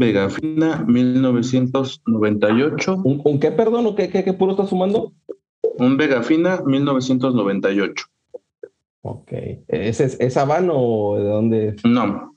[0.00, 3.02] Vegafina 1998.
[3.04, 3.86] ¿Un, un qué, perdón?
[3.86, 5.12] ¿O qué, qué, qué puro estás sumando?
[5.78, 8.06] Un Vegafina 1998.
[9.02, 9.32] Ok.
[9.68, 11.84] ¿Es, es, ¿Es Habano o de dónde es?
[11.84, 12.34] No.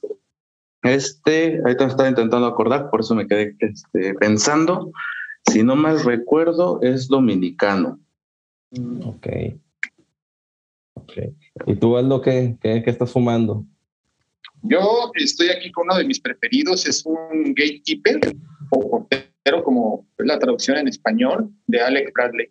[0.82, 4.92] Este, ahorita estaba intentando acordar, por eso me quedé este, pensando.
[5.50, 7.98] Si no mal recuerdo, es dominicano.
[9.06, 9.28] Ok.
[10.96, 11.14] Ok.
[11.68, 13.66] ¿Y tú, Aldo, qué, qué, qué estás fumando?
[14.64, 18.20] Yo estoy aquí con uno de mis preferidos, es un gatekeeper
[18.70, 22.48] o portero, como es la traducción en español, de Alex Bradley.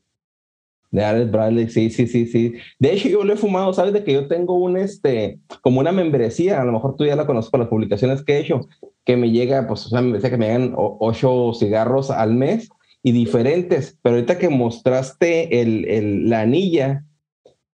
[0.90, 2.54] De Alex Bradley, sí, sí, sí, sí.
[2.78, 3.94] De hecho, yo lo he fumado, ¿sabes?
[3.94, 7.26] De que yo tengo un, este, como una membresía, a lo mejor tú ya la
[7.26, 8.60] conoces por las publicaciones que he hecho,
[9.06, 12.68] que me llega, pues, o sea, me decía que me llegan ocho cigarros al mes
[13.02, 17.06] y diferentes, pero ahorita que mostraste el, el, la anilla,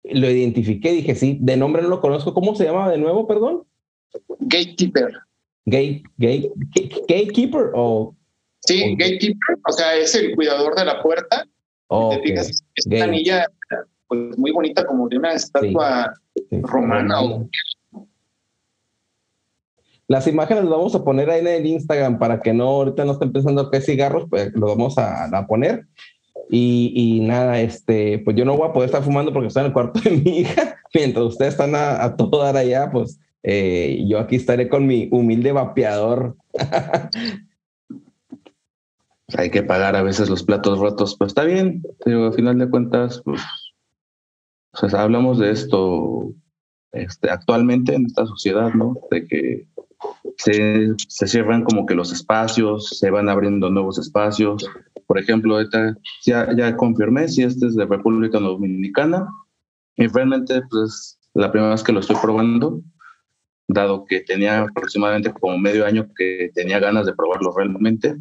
[0.05, 3.63] lo identifiqué, dije, sí, de nombre no lo conozco, ¿cómo se llama de nuevo, perdón?
[4.41, 5.13] Gatekeeper.
[5.67, 6.53] Gate, gate,
[7.09, 8.15] gatekeeper o...
[8.61, 11.45] Sí, o- gatekeeper, o sea, es el cuidador de la puerta.
[11.89, 13.47] o Te fijas, es una anilla
[14.09, 17.21] pues, muy bonita, como de una estatua sí, romana.
[17.23, 17.49] O,
[20.09, 23.13] Las imágenes las vamos a poner ahí en el Instagram para que no, ahorita no
[23.13, 25.87] estén pensando que es cigarros, pues lo vamos a, a poner.
[26.49, 29.67] Y, y nada, este, pues yo no voy a poder estar fumando porque estoy en
[29.67, 30.77] el cuarto de mi hija.
[30.95, 35.09] Mientras ustedes están a, a todo dar allá, pues eh, yo aquí estaré con mi
[35.13, 36.37] humilde vapeador.
[39.39, 41.85] Hay que pagar a veces los platos rotos, pero está bien.
[42.05, 43.41] Pero al final de cuentas, pues,
[44.73, 46.35] o sea, hablamos de esto
[46.91, 48.97] este, actualmente en esta sociedad, ¿no?
[49.13, 49.69] De que
[50.39, 54.69] se, se cierran como que los espacios, se van abriendo nuevos espacios.
[55.07, 59.29] Por ejemplo, ahorita ya, ya confirmé si este es de República Dominicana
[59.95, 62.83] y realmente pues la primera vez que lo estoy probando,
[63.69, 68.17] dado que tenía aproximadamente como medio año que tenía ganas de probarlo realmente.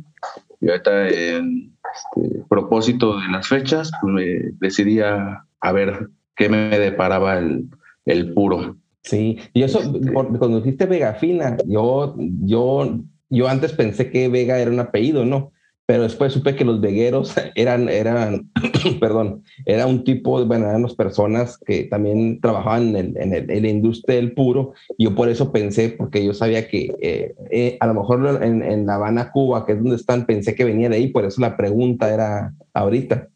[0.61, 6.77] Y ahorita en este, propósito de las fechas, me decidí a, a ver qué me
[6.79, 7.69] deparaba el,
[8.05, 8.77] el puro.
[9.03, 9.81] Sí, y eso,
[10.13, 15.51] por- cuando dijiste Vegafina, yo, yo, yo antes pensé que Vega era un apellido, ¿no?
[15.87, 18.49] Pero después supe que los vegueros eran, eran,
[18.99, 23.33] perdón, era un tipo, de, bueno, eran las personas que también trabajaban en, el- en,
[23.35, 24.73] el- en la industria del puro.
[24.97, 28.63] Y yo por eso pensé, porque yo sabía que eh, eh, a lo mejor en,
[28.63, 31.39] en La Habana, Cuba, que es donde están, pensé que venía de ahí, por eso
[31.41, 33.29] la pregunta era ahorita.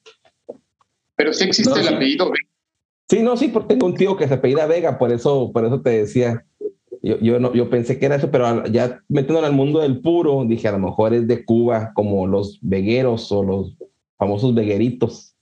[1.16, 2.32] pero sí existe No, el apellido
[3.10, 5.82] Sí, no, sí, porque tengo un tío que se apellida Vega, por eso, por eso
[5.82, 6.46] te decía.
[7.02, 10.44] Yo, yo, no, yo pensé que era eso, pero ya metiéndolo al mundo del puro,
[10.46, 13.78] dije, a lo mejor es de Cuba, como los vegueros o los
[14.18, 15.36] famosos vegueritos.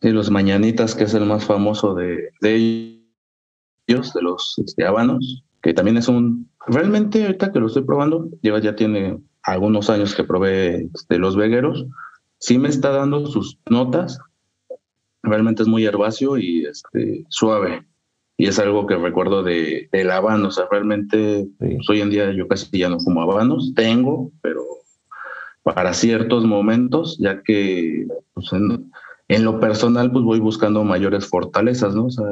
[0.00, 3.00] Y los Mañanitas, que es el más famoso de, de
[3.86, 6.50] ellos, de los este, habanos, que también es un...
[6.66, 11.36] Realmente ahorita que lo estoy probando, lleva, ya tiene algunos años que probé de los
[11.36, 11.86] vegueros,
[12.38, 14.18] sí me está dando sus notas,
[15.22, 17.86] realmente es muy herbáceo y este, suave.
[18.42, 21.48] Y es algo que recuerdo de, del habano, o sea, realmente Sí.
[21.76, 24.64] pues, hoy en día yo casi ya no como habanos, tengo, pero
[25.62, 28.04] para ciertos momentos, ya que
[28.34, 28.90] pues, en,
[29.28, 32.06] en lo personal pues voy buscando mayores fortalezas, ¿no?
[32.06, 32.26] O sea,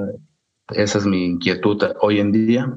[0.74, 2.76] esa es mi inquietud hoy en día,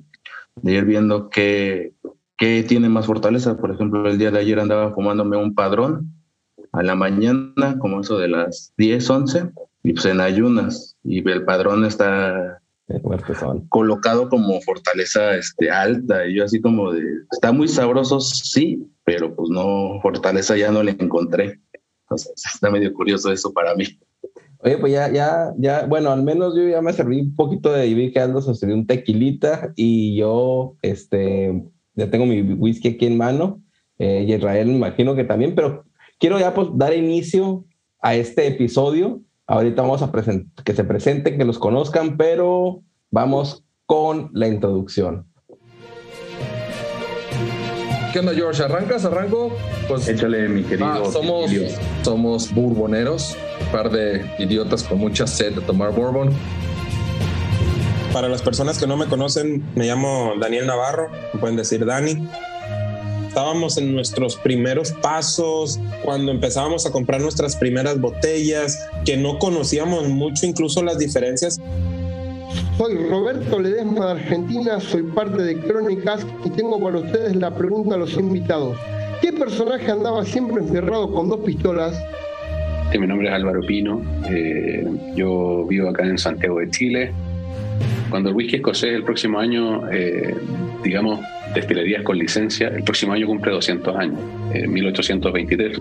[0.62, 1.94] de ir viendo qué,
[2.38, 3.58] qué tiene más fortaleza.
[3.58, 6.14] Por ejemplo, el día de ayer andaba fumándome un padrón
[6.72, 9.50] a la mañana, como eso de las 10, 11,
[9.82, 12.60] y pues en ayunas, y el padrón está
[13.70, 19.36] Colocado como fortaleza este, alta, y yo así como de, está muy sabroso, sí, pero
[19.36, 21.60] pues no, fortaleza ya no le encontré.
[22.04, 23.86] Entonces, está medio curioso eso para mí.
[24.60, 27.94] Oye, pues ya, ya, ya, bueno, al menos yo ya me serví un poquito de
[27.94, 31.64] vi que Aldo se sirvió un tequilita y yo, este,
[31.96, 33.62] ya tengo mi whisky aquí en mano,
[34.00, 35.86] eh, y Israel me imagino que también, pero
[36.18, 37.66] quiero ya pues dar inicio
[38.02, 39.22] a este episodio.
[39.46, 40.12] Ahorita vamos a
[40.64, 42.82] que se presenten, que los conozcan, pero
[43.12, 45.28] vamos con la introducción.
[48.14, 48.64] ¿Qué onda, George?
[48.64, 49.04] ¿Arrancas?
[49.04, 49.52] ¿Arranco?
[49.88, 50.88] Pues, Échale, mi querido.
[50.88, 51.52] Ah, somos,
[52.04, 56.30] somos bourboneros, un par de idiotas con mucha sed de tomar bourbon.
[58.14, 62.30] Para las personas que no me conocen, me llamo Daniel Navarro, me pueden decir Dani.
[63.34, 70.08] Estábamos en nuestros primeros pasos, cuando empezábamos a comprar nuestras primeras botellas, que no conocíamos
[70.08, 71.60] mucho incluso las diferencias
[72.78, 77.96] soy Roberto Ledesma de Argentina, soy parte de Crónicas y tengo para ustedes la pregunta
[77.96, 78.78] a los invitados.
[79.20, 82.00] ¿Qué personaje andaba siempre encerrado con dos pistolas?
[82.92, 84.86] Mi nombre es Álvaro Pino, eh,
[85.16, 87.12] yo vivo acá en Santiago de Chile.
[88.12, 90.36] Cuando el whisky escocés el próximo año, eh,
[90.84, 91.20] digamos,
[91.54, 94.20] destilerías con licencia, el próximo año cumple 200 años,
[94.54, 95.80] en 1823.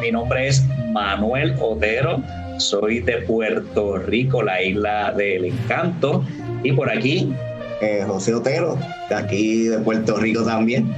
[0.00, 2.22] Mi nombre es Manuel Odero
[2.60, 6.24] soy de Puerto Rico, la isla del encanto.
[6.62, 7.32] Y por aquí.
[7.80, 8.78] Eh, José Otero,
[9.08, 10.94] de aquí de Puerto Rico también.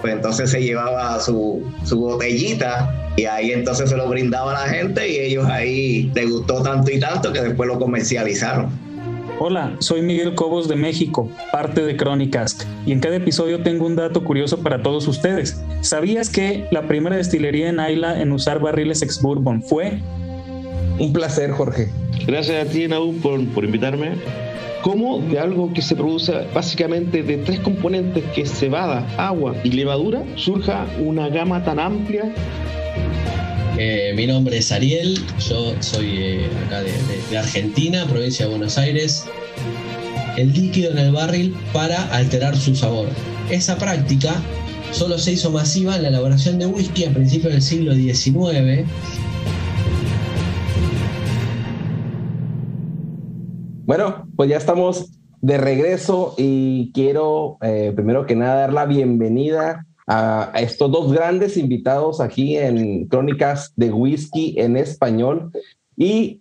[0.00, 4.72] Pues entonces se llevaba su, su botellita y ahí entonces se lo brindaba a la
[4.72, 8.70] gente y ellos ahí les gustó tanto y tanto que después lo comercializaron.
[9.40, 13.94] Hola, soy Miguel Cobos de México, parte de Crónicas, y en cada episodio tengo un
[13.94, 15.62] dato curioso para todos ustedes.
[15.80, 20.00] ¿Sabías que la primera destilería en Ayla en usar barriles ex bourbon fue
[20.98, 21.88] un placer, Jorge.
[22.26, 24.16] Gracias a ti, Naú, por, por invitarme.
[24.82, 29.70] ¿Cómo de algo que se produce básicamente de tres componentes, que es cebada, agua y
[29.70, 32.24] levadura, surja una gama tan amplia
[34.14, 35.16] mi nombre es Ariel,
[35.48, 39.24] yo soy eh, acá de, Argentina, provincia de Buenos Aires.
[40.36, 43.08] El líquido en el barril para alterar su sabor.
[43.50, 44.34] Esa práctica
[44.90, 48.86] solo se hizo masiva en la elaboración de whisky a principios del siglo XIX
[53.88, 59.86] Bueno, pues ya estamos de regreso y quiero eh, primero que nada dar la bienvenida
[60.08, 65.52] a, estos dos grandes invitados aquí en Crónicas de Whisky en español.
[65.96, 66.40] Y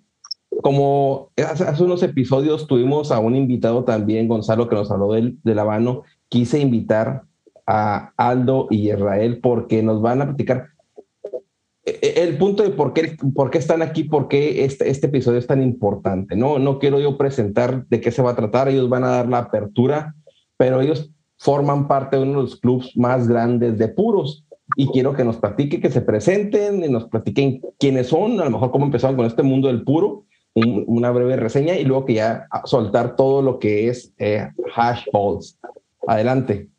[0.64, 5.60] como hace, unos episodios tuvimos a un invitado también, Gonzalo, que nos habló del, del
[5.60, 7.24] Habano, quise invitar
[7.68, 10.70] a Aldo y Israel porque nos van a platicar
[11.88, 15.40] e-, el punto de por qué, por qué están aquí, por qué este, este episodio
[15.40, 16.36] es tan importante.
[16.36, 19.28] No, no quiero yo presentar de qué se va a tratar, ellos van a dar
[19.28, 20.16] la apertura,
[20.58, 24.46] pero ellos forman parte de uno de los clubes más grandes de puros
[24.76, 28.52] y quiero que nos platiquen, que se presenten y nos platiquen quiénes son, a lo
[28.52, 30.26] mejor cómo empezaron con este mundo del puro,
[30.56, 35.60] una breve reseña y luego que ya soltar todo lo que es eh, hash balls.
[36.08, 36.70] Adelante.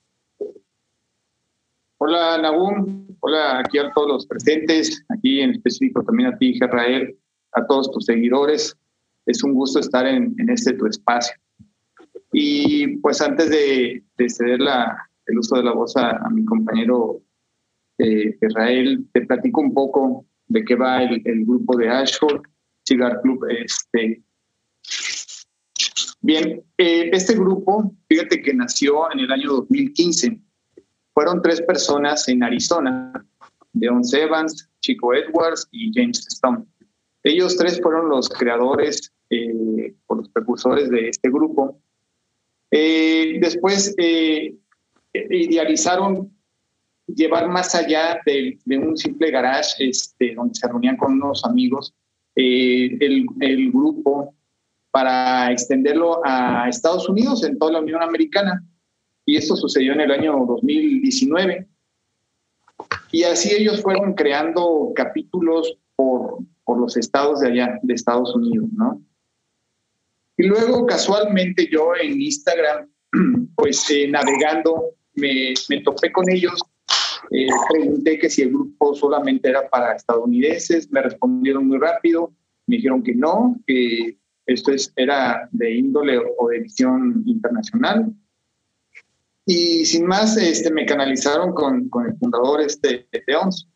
[1.99, 3.07] Hola, Nagum.
[3.21, 7.17] Hola aquí a todos los presentes, aquí en específico también a ti, Israel,
[7.53, 8.77] a todos tus seguidores.
[9.27, 11.37] Es un gusto estar en, este tu espacio.
[12.33, 14.61] Y pues antes de, ceder
[15.27, 17.23] el uso de la voz a, mi compañero
[17.99, 22.43] eh, Israel, te platico un poco de qué va el, grupo de Ashford
[22.85, 23.47] Cigar Club.
[23.51, 24.23] Este.
[26.21, 30.41] Bien, eh, este grupo, fíjate que nació en el año 2015
[31.19, 33.13] fueron tres personas en Arizona,
[33.73, 36.65] Deon Evans, Chico Edwards y James Stone.
[37.25, 41.81] Ellos tres fueron los creadores eh, o los precursores de este grupo.
[42.71, 44.55] Eh, después eh,
[45.13, 46.31] idealizaron
[47.07, 51.95] llevar más allá de, un simple garage este, donde se reunían con unos amigos
[52.35, 54.35] el, el, grupo
[54.91, 58.63] para extenderlo a Estados Unidos, en toda la Unión Americana
[59.29, 61.69] y esto sucedió en el año 2019.
[63.13, 68.71] Y así ellos fueron creando capítulos por, por los estados de allá, de Estados Unidos,
[68.73, 69.03] ¿no?
[70.39, 72.89] Y luego casualmente yo en Instagram,
[73.57, 76.63] pues eh, navegando, me, me, topé con ellos,
[77.33, 82.33] eh, pregunté que si el grupo solamente era para estadounidenses, me respondieron muy rápido,
[82.67, 84.17] me dijeron que no, que
[84.47, 88.15] esto es, era de índole o de visión internacional,
[89.51, 93.67] y sin más, este, me canalizaron con, con el fundador este, de ONS.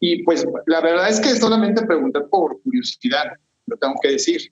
[0.00, 3.34] Y pues la verdad es que solamente pregunté por curiosidad,
[3.66, 4.50] lo tengo que decir.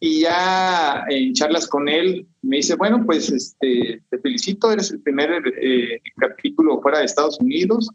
[0.00, 5.00] Y ya en charlas con él me dice, bueno, pues este, te felicito, eres el
[5.00, 7.90] primer eh, capítulo fuera de Estados Unidos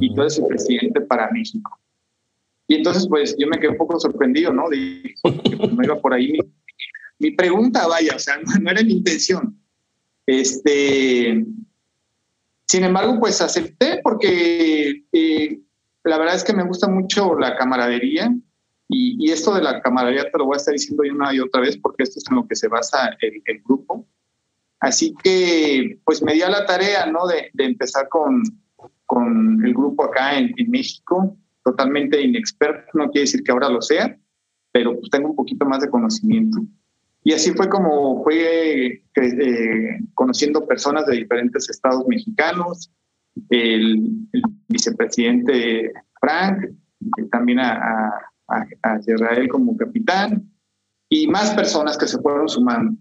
[0.00, 1.78] y tú eres el presidente para México.
[2.68, 4.68] Y entonces pues yo me quedé un poco sorprendido, ¿no?
[4.68, 5.34] Que pues,
[5.82, 6.38] iba por ahí mi,
[7.18, 9.58] mi pregunta, vaya, o sea, no, no era mi intención
[10.26, 11.44] Este,
[12.66, 15.60] sin embargo, pues acepté porque eh,
[16.04, 18.32] la verdad es que me gusta mucho la camaradería
[18.92, 21.76] y, esto de la camaradería te lo voy a estar diciendo una y otra vez
[21.76, 24.06] porque esto es en lo que se basa el, el grupo.
[24.80, 27.26] Así que pues me di a la tarea ¿no?
[27.26, 28.42] de, de empezar con,
[29.06, 33.82] con el grupo acá en, en, México, totalmente inexperto, no quiere decir que ahora lo
[33.82, 34.18] sea,
[34.72, 36.58] pero pues tengo un poquito más de conocimiento.
[37.22, 42.90] Y así fue como fue eh, conociendo personas de diferentes estados mexicanos,
[43.50, 46.70] el, el vicepresidente Frank,
[47.30, 50.50] también a, a, a Israel como capitán,
[51.08, 52.96] y más personas que se fueron sumando.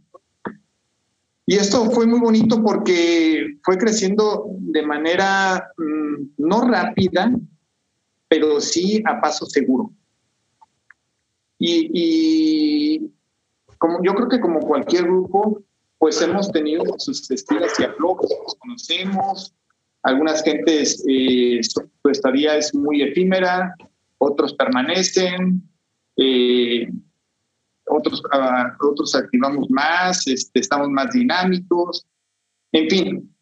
[1.46, 7.32] Y esto fue muy bonito porque fue creciendo de manera mmm, no rápida,
[8.28, 9.92] pero sí a paso seguro.
[11.58, 13.12] Y,
[13.78, 15.62] como yo creo que como cualquier grupo,
[15.98, 19.54] pues hemos tenido sus estilos y aflojos, nos conocemos,
[20.04, 23.74] algunas gentes eh, su estadía es muy efímera,
[24.20, 25.64] otros permanecen,
[26.16, 26.88] eh,
[27.88, 32.06] otros, uh, otros activamos más, este, estamos más dinámicos,
[32.72, 33.36] en fin,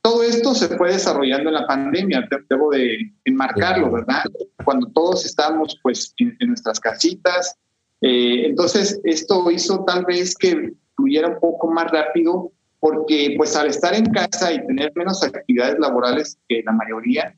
[0.00, 4.22] todo esto se fue desarrollando en la pandemia, debo de enmarcarlo, ¿verdad?
[4.64, 7.56] Cuando todos estábamos pues en, en nuestras casitas,
[8.00, 13.68] eh, entonces esto hizo tal vez que fluyera un poco más rápido porque pues al
[13.68, 17.36] estar en casa y tener menos actividades laborales que la mayoría,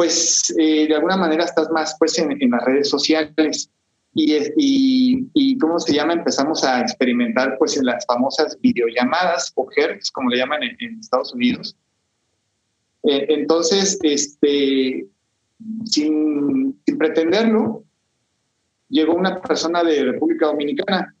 [0.00, 3.70] pues eh, de alguna manera estás más pues en, las redes sociales
[4.14, 6.14] y, y, ¿cómo se llama?
[6.14, 11.00] Empezamos a experimentar pues en las famosas videollamadas o hertz, como le llaman en, en
[11.00, 11.76] Estados Unidos.
[13.02, 15.06] Eh, entonces, este,
[15.84, 17.84] sin, sin pretenderlo,
[18.88, 21.14] llegó una persona de República Dominicana,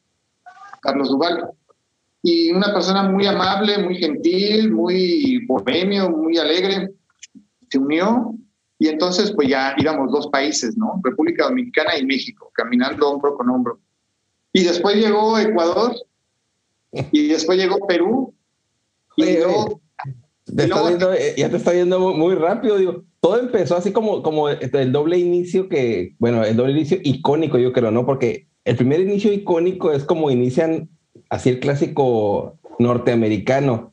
[0.80, 1.50] Carlos Duval,
[2.22, 6.94] y una persona muy amable, muy gentil, muy bohemio, muy alegre,
[7.68, 8.36] se unió
[8.80, 11.00] y entonces pues ya íbamos dos países, ¿no?
[11.04, 13.78] República Dominicana y México, caminando hombro con hombro.
[14.52, 15.94] Y después llegó Ecuador
[17.12, 18.34] y después llegó Perú
[19.16, 19.80] y Oye, luego...
[20.46, 23.04] Te y está luego- viendo- eh, ya te está viendo muy, muy rápido, digo.
[23.20, 27.72] Todo empezó así como, como el doble inicio que, bueno, el doble inicio icónico, yo
[27.74, 28.06] creo, ¿no?
[28.06, 30.88] Porque el primer inicio icónico es como inician
[31.28, 33.89] así el clásico norteamericano.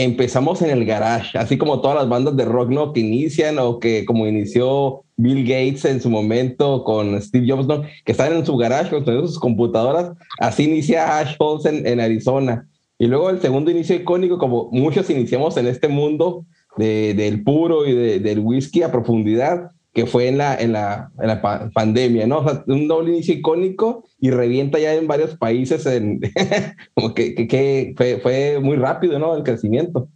[0.00, 2.92] Empezamos en el garage, así como todas las bandas de rock, ¿no?
[2.92, 7.82] Que inician o que como inició Bill Gates en su momento con Steve Jobs, ¿no?
[8.04, 10.12] Que están en su garage construyendo sus computadoras.
[10.38, 12.68] Así inicia Ash Holmes en, Arizona.
[12.96, 17.84] Y luego el segundo inicio icónico, como muchos iniciamos en este mundo de, del puro
[17.84, 21.70] y de, del whisky a profundidad, que fue en la, en la, en la pa-
[21.74, 22.38] pandemia, ¿no?
[22.38, 25.84] O sea, un doble inicio icónico y revienta ya en varios países,
[26.94, 29.34] como que, que, que fue, fue muy rápido, ¿no?
[29.36, 30.08] El crecimiento.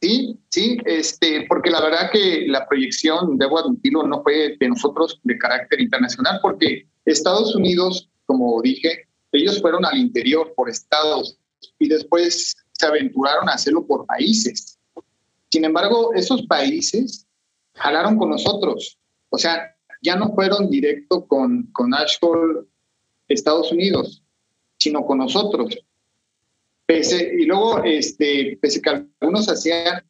[0.00, 5.18] Sí, sí, este, porque la verdad que la proyección, debo admitirlo, no fue de nosotros
[5.24, 11.37] de carácter internacional, porque Estados Unidos, como dije, ellos fueron al interior por estados
[11.78, 14.78] y después se aventuraron a hacerlo por países.
[15.50, 17.26] Sin embargo, esos países
[17.74, 18.98] jalaron con nosotros.
[19.30, 22.66] O sea, ya no fueron directo con, con Ashford,
[23.28, 24.22] Estados Unidos,
[24.76, 25.76] sino con nosotros.
[26.86, 30.02] Pese, y luego, este, pese que algunos hacían,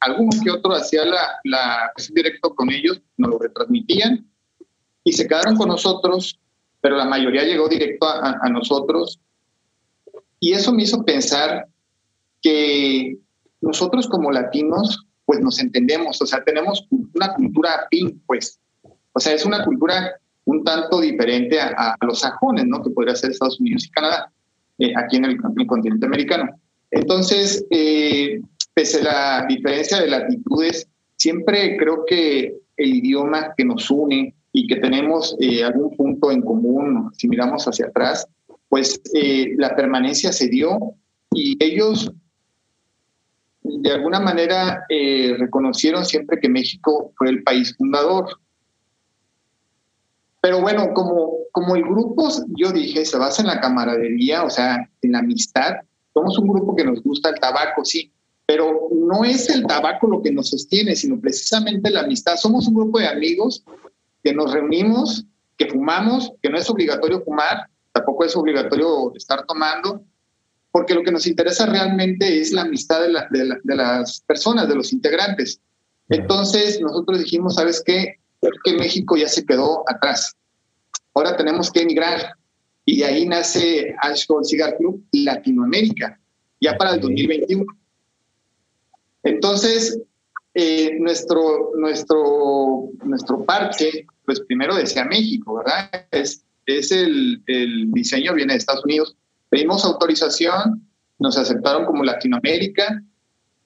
[0.00, 4.28] algunos que otros hacían la, la directo con ellos, nos lo retransmitían
[5.04, 6.38] y se quedaron con nosotros,
[6.80, 9.20] pero la mayoría llegó directo a, a nosotros.
[10.42, 11.68] Y eso me hizo pensar
[12.42, 13.16] que
[13.60, 18.58] nosotros como latinos, pues nos entendemos, o sea, tenemos una cultura afín, pues,
[19.12, 22.82] o sea, es una cultura un tanto diferente a, a los sajones, ¿no?
[22.82, 24.32] Que podría ser Estados Unidos y Canadá,
[24.78, 26.50] eh, aquí en el, en continente americano.
[26.90, 28.40] Entonces, eh,
[28.74, 34.66] pese a la diferencia de latitudes, siempre creo que el idioma que nos une y
[34.66, 38.26] que tenemos eh, algún punto en común, si miramos hacia atrás,
[38.72, 40.94] pues eh, la permanencia se dio
[41.30, 42.10] y ellos
[43.60, 48.30] de alguna manera eh, reconocieron siempre que México fue el país fundador.
[50.40, 54.88] Pero bueno, como, como el grupo, yo dije, se basa en la camaradería, o sea,
[55.02, 55.74] en la amistad.
[56.14, 58.10] Somos un grupo que nos gusta el tabaco, sí,
[58.46, 62.36] pero no es el tabaco lo que nos sostiene, sino precisamente la amistad.
[62.36, 63.62] Somos un grupo de amigos
[64.24, 65.26] que nos reunimos,
[65.58, 67.66] que fumamos, que no es obligatorio fumar,
[68.02, 70.04] tampoco es obligatorio estar tomando,
[70.70, 74.20] porque lo que nos interesa realmente es la amistad de, la, de, la, de las
[74.22, 75.60] personas, de los integrantes.
[76.08, 78.16] Entonces nosotros dijimos, ¿sabes qué?
[78.64, 80.34] que México ya se quedó atrás.
[81.14, 82.34] ahora tenemos que emigrar.
[82.84, 86.18] Y de ahí nace Ashgold Cigar Club Latinoamérica,
[86.60, 87.64] ya para el 2021.
[89.22, 90.00] Entonces,
[90.54, 96.08] eh, nuestro, nuestro, nuestro parche, pues primero decía México, ¿verdad?
[96.10, 97.42] Es, es el,
[97.92, 99.16] diseño, viene de Estados Unidos.
[99.48, 100.86] Pedimos autorización,
[101.18, 103.02] nos aceptaron como Latinoamérica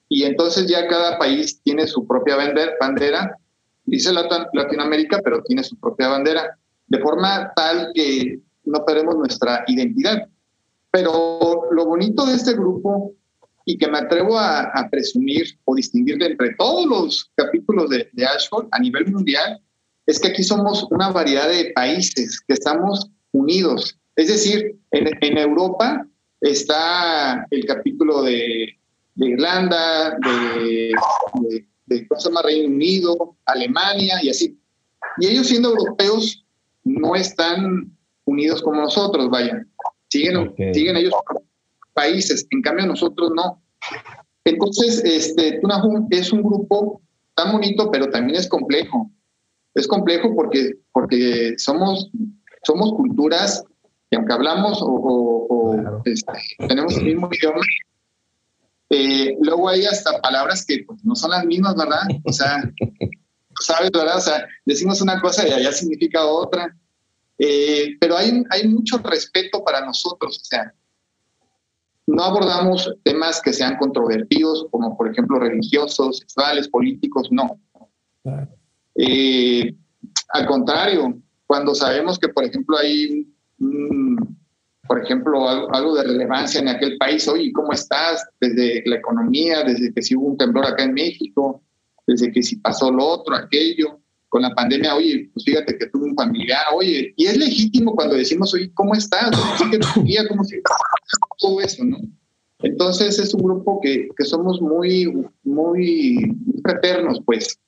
[0.09, 2.35] y entonces ya cada país tiene su propia
[2.79, 3.37] bandera,
[3.85, 10.27] dice Latinoamérica, pero tiene su propia bandera, de forma tal que no perdemos nuestra identidad.
[10.91, 13.13] Pero lo bonito de este grupo
[13.65, 18.25] y que me atrevo a, presumir o distinguir de entre todos los capítulos de, de
[18.25, 19.61] Ashford a nivel mundial
[20.07, 23.99] es que aquí somos una variedad de países que estamos unidos.
[24.15, 26.07] Es decir, en, en Europa
[26.41, 28.73] está el capítulo de,
[29.15, 30.93] de Irlanda, de,
[31.41, 32.07] de, de
[32.43, 34.57] Reino Unido, Alemania y así.
[35.19, 36.45] Y ellos siendo europeos
[36.83, 37.91] no están
[38.25, 39.69] unidos como nosotros, vayan.
[40.09, 41.13] Siguen, siguen ellos
[41.93, 43.61] países, en cambio nosotros no.
[44.45, 47.01] Entonces, este, Tunahum es un grupo
[47.35, 49.11] tan bonito, pero también es complejo.
[49.77, 52.09] Es complejo porque, porque somos,
[52.63, 53.63] somos culturas
[54.09, 56.33] y aunque hablamos o, este,
[56.67, 57.61] tenemos el mismo idioma,
[58.89, 62.01] eh, luego hay hasta palabras que pues, no son las mismas, ¿verdad?
[62.23, 62.63] O sea,
[63.61, 64.17] sabes, ¿verdad?
[64.17, 66.75] O sea, decimos una cosa y allá significa otra.
[67.37, 70.73] Eh, pero hay, hay mucho respeto para nosotros, o sea,
[72.07, 77.59] no abordamos temas que sean controvertidos, como por ejemplo religiosos, sexuales, políticos, no.
[78.97, 79.75] Eh,
[80.29, 83.27] al contrario, cuando sabemos que, por ejemplo, hay,
[84.87, 88.25] por ejemplo, algo, de relevancia en aquel país, oye, ¿cómo estás?
[88.39, 91.63] Desde la economía, desde que si hubo un temblor acá en México,
[92.05, 93.99] desde que si pasó lo otro, aquello,
[94.29, 98.15] con la pandemia, oye, pues fíjate que tuve un familiar, oye, y es legítimo cuando
[98.15, 99.31] decimos, oye, ¿cómo estás?
[100.27, 100.61] ¿Cómo si
[101.39, 101.97] todo eso, ¿no?
[102.59, 107.59] Entonces es un grupo que, que somos muy, muy fraternos, pues.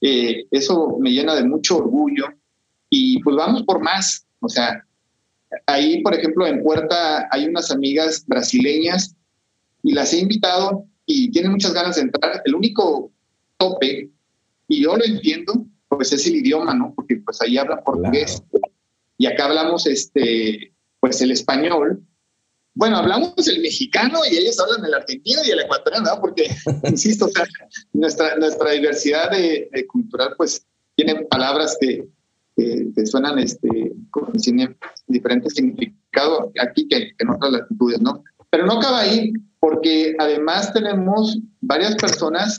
[0.00, 2.26] Eh, eso me llena de mucho orgullo
[2.90, 4.26] y pues vamos por más.
[4.40, 4.84] O sea,
[5.66, 9.14] ahí, por ejemplo, en Puerta hay unas amigas brasileñas
[9.82, 12.42] y las he invitado y tienen muchas ganas de entrar.
[12.44, 13.10] El único
[13.56, 14.10] tope,
[14.68, 16.92] y yo lo entiendo, pues es el idioma, ¿no?
[16.94, 18.42] Porque pues ahí hablan portugués
[19.16, 22.02] y acá hablamos este, pues el español.
[22.78, 26.20] Bueno, hablamos el mexicano y ellos hablan el argentino y el ecuatoriano, ¿no?
[26.20, 26.46] Porque,
[26.84, 27.44] insisto, o sea,
[27.92, 30.64] nuestra, nuestra diversidad de, cultural pues
[30.94, 32.06] tiene palabras que,
[32.54, 33.68] que, suenan este,
[34.10, 34.32] con
[35.08, 38.22] diferentes significados aquí que, que en otras latitudes, ¿no?
[38.48, 42.56] Pero no acaba ahí, porque además tenemos varias personas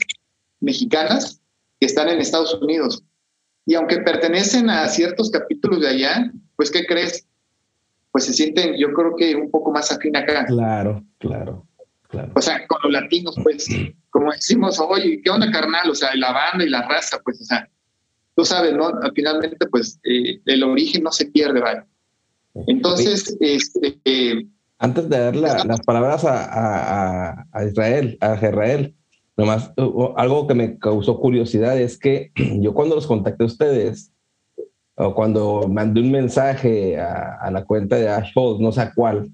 [0.60, 1.40] mexicanas
[1.80, 3.02] que están en Estados Unidos.
[3.64, 7.26] Y aunque pertenecen a ciertos capítulos de allá, pues ¿qué crees?
[8.12, 10.44] Pues se sienten, yo creo que un poco más afín acá.
[10.46, 11.66] Claro, claro,
[12.08, 12.32] claro.
[12.34, 13.68] O sea, con los latinos, pues,
[14.10, 15.88] como decimos, oye, ¿qué onda, carnal?
[15.90, 17.68] O sea, la banda y la raza, pues, o sea,
[18.34, 18.90] tú sabes, ¿no?
[19.14, 21.84] Finalmente, pues, eh, el origen no se pierde, ¿vale?
[22.66, 24.00] Entonces, este...
[24.04, 24.46] Eh,
[24.78, 26.44] Antes de dar las palabras a,
[27.30, 28.94] a, a Israel, a Israel,
[29.40, 29.72] Nomás,
[30.16, 34.12] algo que me causó curiosidad es que yo cuando los contacté a ustedes,
[35.00, 39.30] o cuando mandé un mensaje a, la cuenta de Ash no sé a cuál,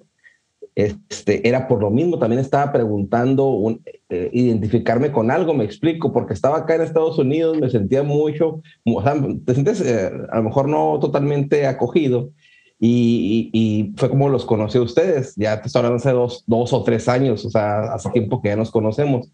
[0.77, 6.35] este, era por lo mismo, también estaba preguntando eh, identificarme con algo, me explico, porque
[6.35, 10.43] estaba acá en Estados Unidos, me sentía mucho, o sea, te sientes eh, a lo
[10.45, 12.31] mejor no totalmente acogido,
[12.79, 16.75] y, y, fue como los conocí a ustedes, ya te estoy hablando hace dos, dos
[16.75, 19.33] o tres años, o sea, hace tiempo que ya nos conocemos,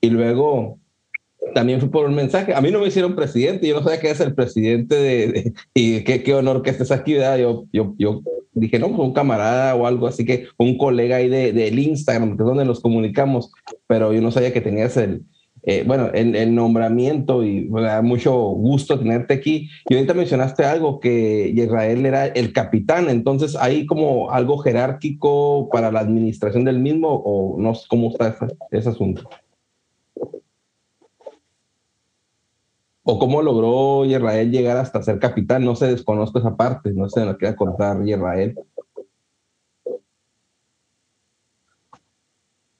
[0.00, 0.78] y luego
[1.54, 2.54] también fue por un mensaje.
[2.54, 6.02] A mí no me hicieron presidente, yo no sabía que es el presidente de, y
[6.04, 7.14] qué, qué, honor que estés aquí.
[7.14, 11.28] Yo, yo, yo dije, no, pues un camarada o algo así que un colega ahí
[11.28, 13.52] del de, Instagram, que es donde nos comunicamos,
[13.86, 15.22] pero yo no sabía que tenías el,
[15.62, 19.68] eh, bueno, el, el, nombramiento y me da mucho gusto tenerte aquí.
[19.88, 25.92] Y ahorita mencionaste algo que Israel era el capitán, entonces hay como algo jerárquico para
[25.92, 29.28] la administración del mismo o no cómo está ese, ese asunto.
[33.02, 35.64] O cómo logró Israel llegar hasta ser capitán.
[35.64, 38.56] No se desconozco esa parte, no sé, lo quiera contar Israel.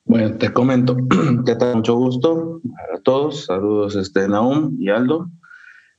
[0.04, 0.96] Bueno, te comento.
[1.46, 1.76] ¿Qué tal?
[1.76, 2.60] Mucho gusto
[2.94, 3.46] a todos.
[3.46, 5.30] Saludos, este, Naum y Aldo.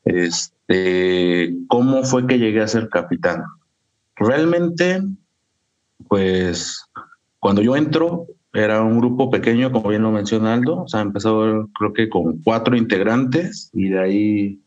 [0.03, 3.43] Este, ¿Cómo fue que llegué a ser capitán?
[4.17, 5.01] Realmente,
[6.09, 6.85] pues,
[7.39, 11.69] cuando yo entro, era un grupo pequeño, como bien lo menciona Aldo, o sea, empezó
[11.77, 14.61] creo que con cuatro integrantes y de ahí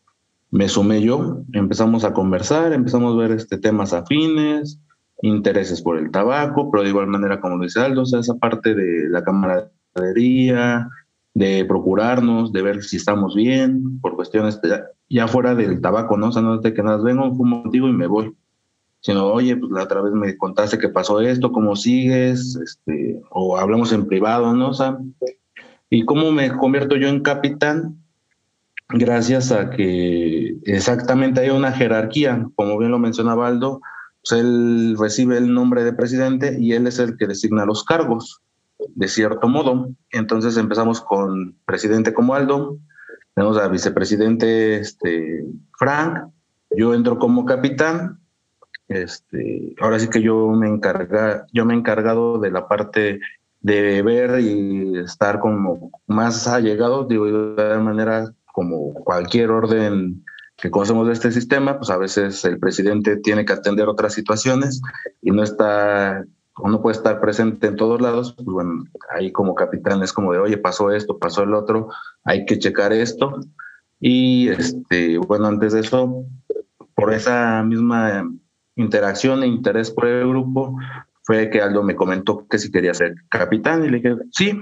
[0.51, 4.81] me sumé yo, empezamos a conversar, empezamos a ver este, temas afines,
[5.23, 8.75] intereses por el tabaco, pero de igual manera, como dice Aldo, o sea, esa parte
[8.75, 10.89] de la camaradería,
[11.35, 16.29] de procurarnos, de ver si estamos bien, por cuestiones ya, ya fuera del tabaco, ¿no?
[16.29, 18.35] O sea, no es de que nada, vengo, fumo contigo y me voy.
[19.05, 23.59] Sino, oye, pues la otra vez me contaste que pasó esto, cómo sigues, este, o
[23.59, 24.71] hablamos en privado, ¿no?
[24.71, 24.99] O
[25.91, 27.99] ¿y cómo me convierto yo en capitán?
[28.89, 33.83] Gracias a que exactamente hay una jerarquía, como bien lo mencionaba Aldo,
[34.23, 38.41] pues él recibe el nombre de presidente y él es el que designa los cargos,
[38.95, 39.91] de cierto modo.
[40.13, 42.79] Entonces empezamos con presidente como Aldo,
[43.35, 45.45] tenemos a vicepresidente este,
[45.79, 46.31] Frank,
[46.75, 48.24] yo entro como capitán,
[48.89, 53.21] este, ahora sí que yo me encarga, yo me he encargado de la parte
[53.61, 60.25] de ver y estar como más allegado, digo, de manera como cualquier orden
[60.57, 64.81] que conocemos de este sistema, pues a veces el presidente tiene que atender otras situaciones
[65.23, 66.25] y no está
[66.57, 70.33] o no puede estar presente en todos lados, pues bueno, ahí como capitán es como
[70.33, 71.89] de, oye, pasó esto, pasó el otro,
[72.23, 73.41] hay que checar esto.
[73.99, 76.25] Y este, bueno, antes de eso,
[76.95, 78.31] por esa misma
[78.77, 80.77] interacción e interés por el grupo,
[81.23, 84.61] fue que Aldo me comentó que si quería ser capitán y le dije, sí.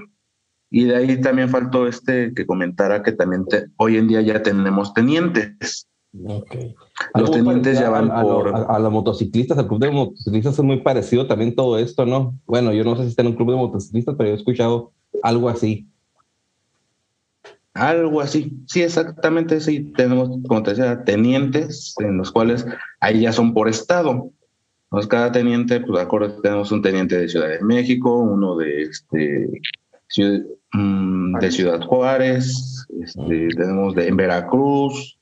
[0.69, 3.45] Y de ahí también faltó este que comentara que también
[3.77, 5.87] hoy en día ya tenemos tenientes.
[6.25, 6.75] Okay.
[7.15, 8.55] Los tenientes ya van a, por...
[8.55, 12.39] A, los motociclistas, el club de motociclistas es muy parecido también todo esto, ¿no?
[12.45, 14.93] Bueno, yo no sé si está en un club de motociclistas, pero yo he escuchado
[15.21, 15.87] algo así.
[17.73, 19.91] Algo así, sí, exactamente, sí.
[19.95, 22.65] Tenemos, como te decía, tenientes en los cuales
[22.99, 24.31] ahí ya son por estado.
[24.85, 29.49] Entonces, cada teniente, pues, acuerdo, tenemos un teniente de Ciudad de México, uno de, este,
[30.07, 30.41] ciudad,
[30.73, 35.17] mm, de Ciudad Juárez, este, tenemos de, en Veracruz,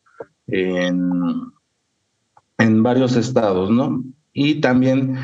[0.47, 1.09] en,
[2.57, 4.03] en varios estados, ¿no?
[4.33, 5.15] Y también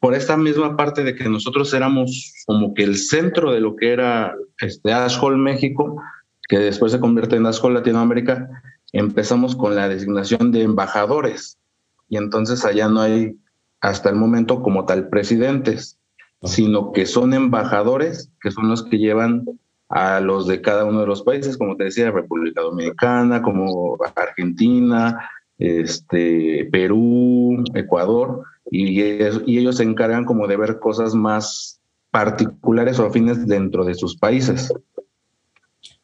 [0.00, 3.92] por esta misma parte de que nosotros éramos como que el centro de lo que
[3.92, 6.02] era este Ashhole México,
[6.50, 8.50] que después se convierte en Ashhole Latinoamérica,
[8.92, 11.60] empezamos con la designación de embajadores.
[12.08, 13.36] Y entonces allá no hay
[13.80, 16.00] hasta el momento como tal presidentes,
[16.42, 19.44] sino que son embajadores, que son los que llevan
[19.88, 25.30] a los de cada uno de los países, como te decía, República Dominicana, como Argentina,
[25.56, 33.06] este, Perú, Ecuador, y, y ellos se encargan como de ver cosas más particulares o
[33.06, 34.72] afines dentro de sus países.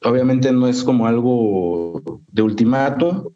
[0.02, 3.32] Obviamente no es como algo de ultimato,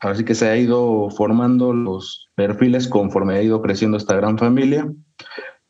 [0.00, 4.92] así que se ha ido formando los perfiles conforme ha ido creciendo esta gran familia,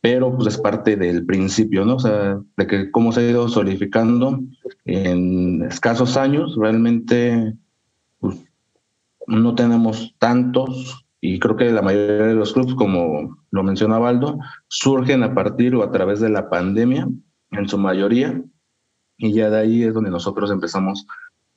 [0.01, 1.95] pero pues es parte del principio, ¿no?
[1.95, 4.41] O sea, de que cómo se ha ido solidificando
[4.85, 7.53] en escasos años, realmente
[8.19, 8.37] pues,
[9.27, 14.39] no tenemos tantos y creo que la mayoría de los clubes, como lo menciona Baldo,
[14.67, 17.07] surgen a partir o a través de la pandemia,
[17.51, 18.43] en su mayoría,
[19.23, 21.07] y ya de ahí es donde nosotros empezamos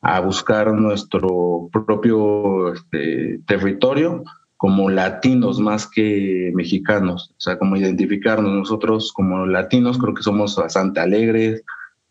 [0.01, 4.23] a buscar nuestro propio este, territorio
[4.57, 10.55] como latinos más que mexicanos, o sea, como identificarnos nosotros como latinos, creo que somos
[10.55, 11.65] bastante alegres,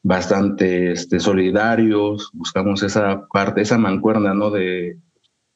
[0.04, 4.52] bastante este, solidarios, buscamos esa parte, esa mancuerna, ¿no?
[4.52, 4.98] De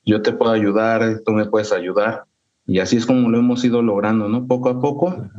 [0.06, 2.24] yo te puedo ayudar, tú me puedes ayudar,
[2.66, 4.48] y así es como lo hemos ido logrando, ¿no?
[4.48, 5.30] Poco a poco.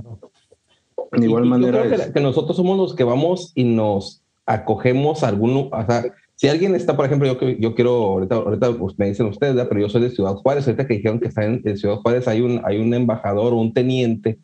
[1.12, 1.82] De igual manera.
[1.82, 6.48] creo que, nosotros somos los que vamos y nos acogemos a alguno, o sea, si
[6.48, 9.90] alguien está, por ejemplo, yo, yo quiero, ahorita, ahorita pues, me dicen ustedes, pero yo
[9.90, 12.78] soy de Ciudad Juárez, ahorita que dijeron que está en, Ciudad Juárez hay un, hay
[12.78, 14.38] un embajador o un teniente,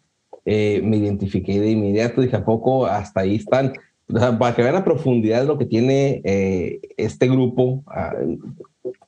[0.45, 3.73] eh, me identifiqué de inmediato, dije, ¿a poco hasta ahí están?
[4.13, 8.15] O sea, para que vean la profundidad de lo que tiene eh, este grupo, ah,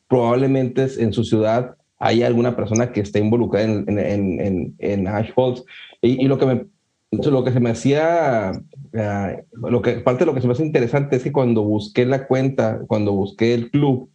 [0.08, 5.32] probablemente en su ciudad hay alguna persona que esté involucrada en, en, en, en Ash
[5.34, 5.64] Falls.
[6.00, 6.66] Y, y, lo que me
[7.10, 8.52] lo que se me hacía,
[8.94, 12.04] ah, lo que, parte de lo que se me hace interesante es que cuando busqué
[12.06, 14.10] la cuenta, cuando busqué el club,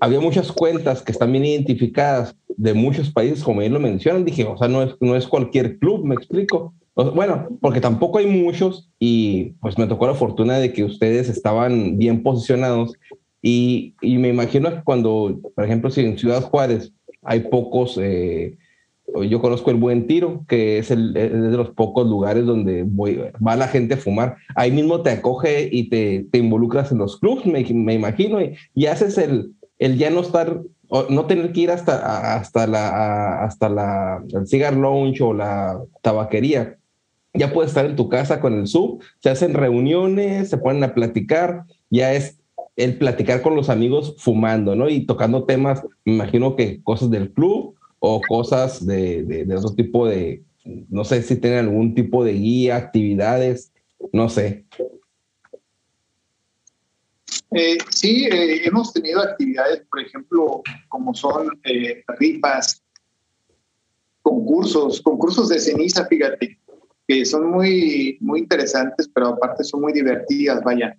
[0.00, 4.24] había muchas cuentas que están bien identificadas de muchos países, como ellos lo mencionan.
[4.24, 6.74] Dije, o sea, no es, no es cualquier club, me explico.
[6.94, 11.96] Bueno, porque tampoco hay muchos y pues me tocó la fortuna de que ustedes estaban
[11.96, 12.92] bien posicionados
[13.40, 18.56] y, y me imagino que cuando, por ejemplo, si en Ciudad Juárez hay pocos eh,
[19.14, 23.68] yo conozco el Buen Tiro, que es, el, de los pocos lugares donde va la
[23.68, 24.36] gente a fumar.
[24.54, 28.38] Ahí mismo te acoge y te, te involucras en los clubs, me, me imagino,
[28.74, 30.62] y, haces el, el ya no estar,
[31.08, 36.76] no tener que ir hasta, hasta, la, hasta la, el cigar lounge o la tabaquería.
[37.34, 40.94] Ya puedes estar en tu casa con el sub, se hacen reuniones, se ponen a
[40.94, 42.38] platicar, ya es
[42.76, 44.88] el platicar con los amigos fumando, ¿no?
[44.88, 50.06] Y tocando temas, me imagino que cosas del club o cosas de, de, otro tipo
[50.06, 50.42] de,
[50.88, 53.72] no sé si tienen algún tipo de guía, actividades,
[54.12, 54.64] no sé.
[57.52, 62.82] Eh, sí, eh, hemos tenido actividades, por ejemplo, como son eh, ripas,
[64.22, 66.58] concursos, concursos de ceniza, fíjate,
[67.06, 70.96] que son muy, muy interesantes, pero aparte son muy divertidas, vaya,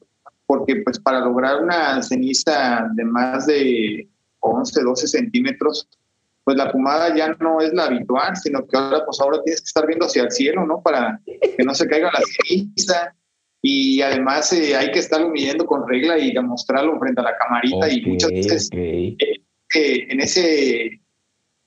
[0.48, 4.10] porque pues para lograr una ceniza de más de
[4.40, 5.88] 11, 12 centímetros,
[6.44, 9.68] pues la fumada ya no es la habitual, sino que ahora pues ahora tienes que
[9.68, 10.82] estar viendo hacia el cielo, ¿no?
[10.82, 13.16] Para que no se caiga la ceniza
[13.62, 17.92] y además eh, hay que estarlo midiendo con regla y demostrarlo frente a la camarita
[17.92, 19.16] y muchas veces eh,
[19.74, 21.02] en ese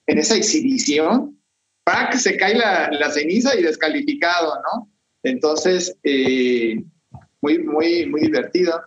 [0.07, 1.39] en esa exhibición
[1.85, 2.15] ¡pac!
[2.15, 4.89] se cae la, la, ceniza y descalificado, ¿no?
[5.23, 6.83] Entonces, eh,
[7.41, 8.81] muy, muy, muy divertido.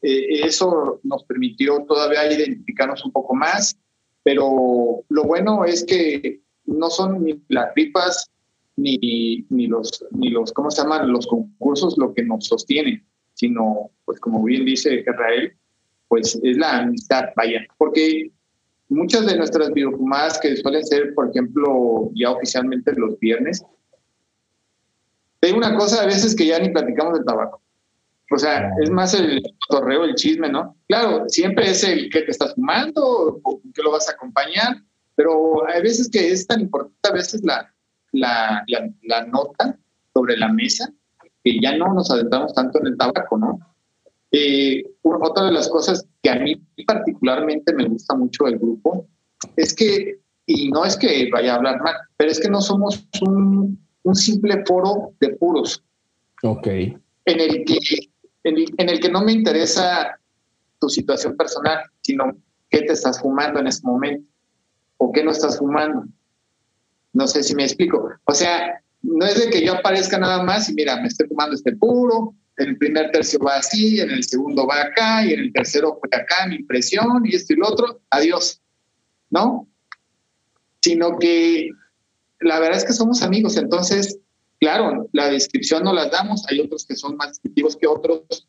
[0.00, 3.76] eso nos permitió todavía identificarnos un poco más,
[4.22, 8.30] pero lo bueno es que no son ni las ripas
[8.76, 11.12] ni, ni, los, ni los, ¿cómo se llaman?
[11.12, 13.04] Los concursos lo que nos sostienen,
[13.34, 15.52] sino, pues como bien dice Israel,
[16.08, 18.30] pues es la amistad, vaya, porque
[18.88, 23.64] muchas de nuestras videofumadas que suelen ser, por ejemplo, ya oficialmente los viernes,
[25.40, 27.60] hay una cosa a veces que ya ni platicamos del tabaco.
[28.32, 30.76] O sea, es más el torreo, el chisme, ¿no?
[30.88, 34.76] Claro, siempre es el que te estás fumando o que lo vas a acompañar,
[35.14, 37.72] pero hay veces que es tan importante a veces la,
[38.12, 38.64] la,
[39.02, 39.78] la, nota
[40.14, 40.90] sobre la mesa,
[41.44, 43.58] que ya no nos adentramos tanto en el tabaco, ¿no?
[44.30, 49.06] Eh, otra de las cosas que a mí particularmente me gusta mucho del grupo
[49.56, 53.06] es que, y no es que vaya a hablar mal, pero es que no somos
[53.20, 55.84] un, un simple foro de puros.
[56.42, 56.66] Ok.
[56.66, 57.78] En el, que,
[58.44, 60.18] en el, en el que no me interesa
[60.78, 62.36] tu situación personal, sino
[62.70, 64.26] qué te estás fumando en este momento
[64.96, 66.06] o qué no estás fumando.
[67.12, 68.10] No sé si me explico.
[68.24, 71.54] O sea, no es de que yo aparezca nada más y mira, me estoy fumando
[71.54, 75.40] este puro, en el primer tercio va así, en el segundo va acá y en
[75.40, 78.60] el tercero fue acá mi impresión y esto y lo otro, adiós.
[79.30, 79.68] ¿No?
[80.80, 81.70] Sino que
[82.40, 84.18] la verdad es que somos amigos, entonces,
[84.62, 88.48] claro, la descripción no la damos, hay otros que son más descriptivos que otros.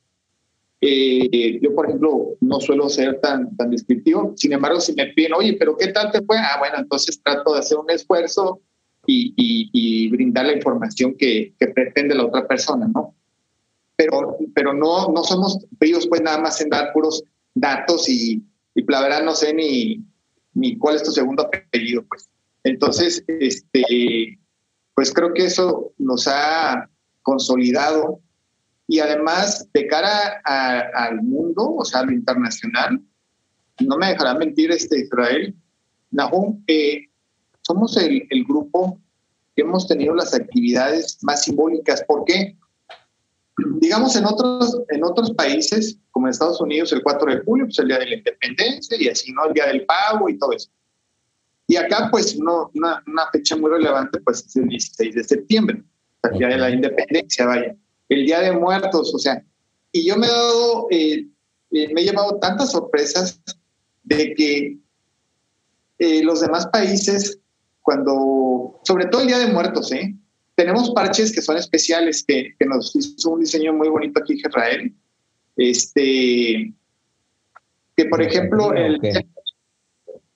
[0.80, 5.34] Eh, yo, por ejemplo, no suelo ser tan, tan descriptivo, sin embargo, si me piden,
[5.34, 6.38] oye, pero ¿qué tal te fue?
[6.38, 8.62] Ah, bueno, entonces trato de hacer un esfuerzo
[9.08, 13.15] y, y, brindar la información que, que pretende la otra persona, ¿no?
[13.95, 17.23] pero, pero no, no somos ellos pues nada más en dar puros
[17.56, 18.43] datos y,
[18.76, 20.04] y la verdad no sé ni,
[20.54, 22.30] ni cuál es tu segundo apellido, pues.
[22.63, 24.39] Entonces, este,
[24.96, 26.90] pues creo que eso nos ha
[27.22, 28.20] consolidado
[28.88, 33.02] y además de cara al mundo, o sea, a lo internacional,
[33.80, 35.56] no me dejará mentir este Israel,
[36.12, 37.08] Nahum, eh,
[37.62, 39.00] somos el, grupo
[39.56, 42.04] que hemos tenido las actividades más simbólicas.
[42.04, 42.58] ¿Por qué?
[43.80, 47.78] digamos, en otros, en otros países, como en Estados Unidos, el 4 de julio, pues
[47.80, 49.46] el día de la independencia y así, ¿no?
[49.46, 50.70] El día del pago y todo eso.
[51.67, 55.84] Y acá, pues, no, una, una, fecha muy relevante, pues, es el 16 de septiembre,
[56.23, 57.76] el día de la independencia, vaya.
[58.10, 59.43] El día de muertos, o sea.
[59.91, 61.28] Y yo me he dado, eh,
[61.71, 63.41] eh, me he llevado tantas sorpresas
[64.04, 64.78] de que
[65.99, 67.39] eh, los demás países,
[67.82, 70.15] cuando, sobre todo el día de muertos, ¿eh?
[70.56, 74.93] tenemos parches que son especiales, que, que, nos hizo un diseño muy bonito aquí Israel.
[75.56, 76.73] Este,
[77.95, 78.99] que por ejemplo, el,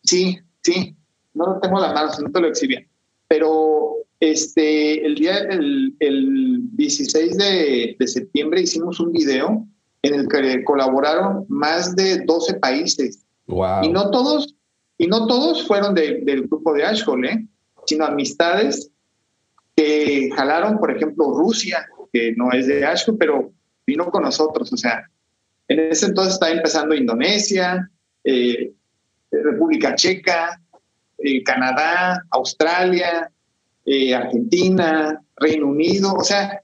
[0.03, 0.95] sí, sí,
[1.37, 2.85] no lo tengo a la mano, no te lo exhibía,
[3.27, 9.65] pero este, el día, el, el 16 de, de, septiembre hicimos un video
[10.01, 13.23] en el que colaboraron más de 12 países.
[13.45, 13.83] Wow.
[13.83, 14.55] Y no todos,
[14.97, 17.47] y no todos fueron de, del grupo de Ashhole, ¿eh?
[17.85, 18.91] sino amistades
[19.75, 23.51] que jalaron, por ejemplo, Rusia, que no es de Ashko, pero
[23.85, 24.73] vino con nosotros.
[24.73, 25.09] O sea,
[25.67, 27.89] en ese entonces estaba empezando Indonesia,
[28.23, 28.73] eh,
[29.31, 30.59] República Checa,
[31.19, 33.31] eh, Canadá, Australia,
[33.85, 36.61] eh, Argentina, Reino Unido, o sea,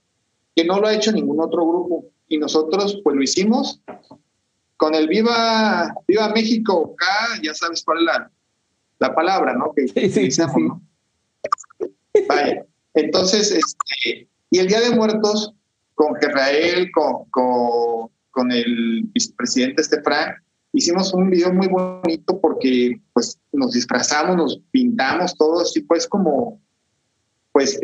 [0.56, 2.06] que no lo ha hecho ningún otro grupo.
[2.28, 3.82] Y nosotros, pues lo hicimos
[4.78, 8.32] con el Viva, Viva México, acá, ya sabes cuál es la,
[9.00, 9.72] la palabra, ¿no?
[9.74, 10.82] Que sí, sí, sí, ¿no?
[12.28, 12.66] Vaya.
[12.94, 15.54] Entonces, este, y el Día de Muertos,
[15.96, 20.36] con Israel, con, con, con el vicepresidente Estefran,
[20.74, 26.60] hicimos un video muy bonito porque pues nos disfrazamos, nos pintamos todos y pues como
[27.52, 27.80] pues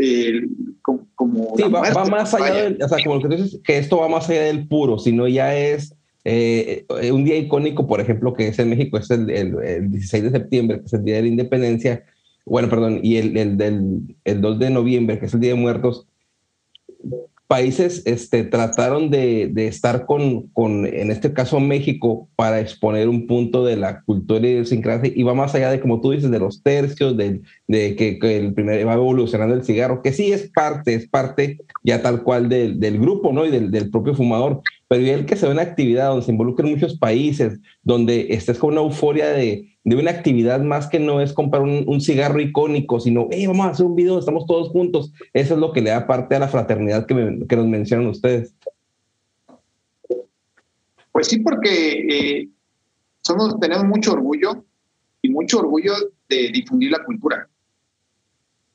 [0.81, 4.07] como, sí, va, más allá del, o sea como lo que dices que esto va
[4.07, 8.49] más allá del puro sino ya es eh, eh, un día icónico, por ejemplo, que
[8.49, 11.27] es en México, es el, el, 16 de septiembre, que es el Día de la
[11.29, 12.03] Independencia,
[12.45, 16.07] bueno, perdón, y el, el, el 2 de noviembre, que es el Día de Muertos,
[17.49, 23.25] países este, trataron de, de estar con, con, en este caso México, para exponer un
[23.25, 26.37] punto de la cultura y idiosincrasia y va más allá de, como tú dices, de
[26.37, 30.93] los tercios, de, de que, el primer va evolucionando el cigarro, que sí es parte,
[30.93, 33.43] es parte ya tal cual del, del grupo, ¿no?
[33.47, 36.71] Y del, del propio fumador, pero el que se ve una actividad donde se involucran
[36.71, 41.31] muchos países, donde estés con una euforia de, de una actividad más que no es
[41.31, 45.13] comprar un, cigarro icónico, sino, hey, vamos a hacer un video, estamos todos juntos.
[45.31, 48.55] Eso es lo que le da parte a la fraternidad que, nos mencionan ustedes.
[51.11, 52.49] Pues sí, porque eh,
[53.21, 54.65] somos, tenemos mucho orgullo
[55.21, 55.93] y mucho orgullo
[56.27, 57.47] de difundir la cultura.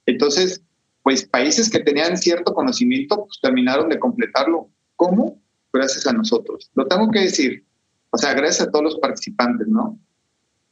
[0.06, 0.62] Entonces,
[1.02, 4.68] pues países que tenían cierto conocimiento, pues terminaron de completarlo.
[4.94, 5.40] ¿Cómo?
[5.74, 6.70] Gracias a nosotros.
[6.74, 7.64] Lo tengo que decir.
[8.10, 9.98] O sea, gracias a todos los participantes, ¿no?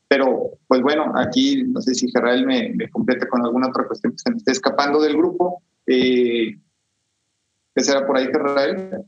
[0.06, 4.12] Pero, pues bueno, aquí no sé si Gerald me, me complete con alguna otra cuestión
[4.12, 5.60] que se me esté escapando del grupo.
[5.88, 6.56] Eh,
[7.74, 9.04] ¿Qué será por ahí, Gerald?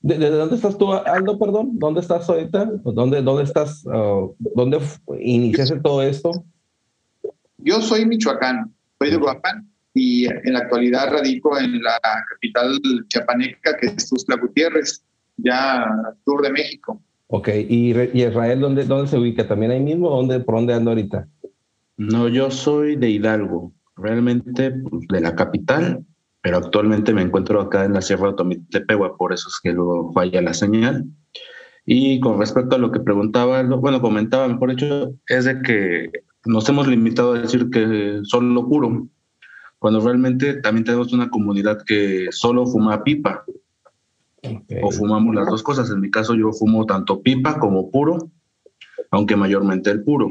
[0.00, 1.78] ¿De, dónde estás tú, Aldo, perdón?
[1.78, 2.66] ¿Dónde estás ahorita?
[2.84, 3.86] ¿Dónde, dónde estás?
[3.86, 4.80] Uh, ¿Dónde
[5.18, 6.44] iniciaste todo esto?
[7.56, 13.76] Yo soy michoacano, soy de Guapán y en la actualidad radico en la capital chiapaneca,
[13.76, 15.02] que es Tuzla Gutiérrez,
[15.38, 17.00] ya al sur de México.
[17.28, 19.46] Ok, ¿y, Israel dónde, dónde se ubica?
[19.46, 20.10] ¿También ahí mismo?
[20.10, 21.28] ¿Dónde, ¿Por dónde ando ahorita?
[21.96, 26.04] No, yo soy de Hidalgo, realmente pues, de la capital,
[26.40, 30.12] pero actualmente me encuentro acá en la Sierra de Tomitepegua, por eso es que luego
[30.12, 31.04] falla la señal.
[31.84, 36.10] Y con respecto a lo que preguntaba, bueno, comentaba, mejor dicho, es de que
[36.44, 39.08] nos hemos limitado a decir que solo puro,
[39.78, 43.44] cuando realmente también tenemos una comunidad que solo fuma pipa.
[44.82, 45.90] O fumamos las dos cosas.
[45.90, 48.30] En mi caso yo fumo tanto pipa como puro,
[49.10, 50.30] aunque mayormente el puro.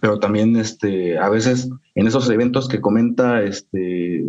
[0.00, 4.24] Pero también este, a veces en esos eventos que comenta este,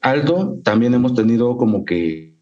[0.00, 2.36] Aldo, también hemos tenido como que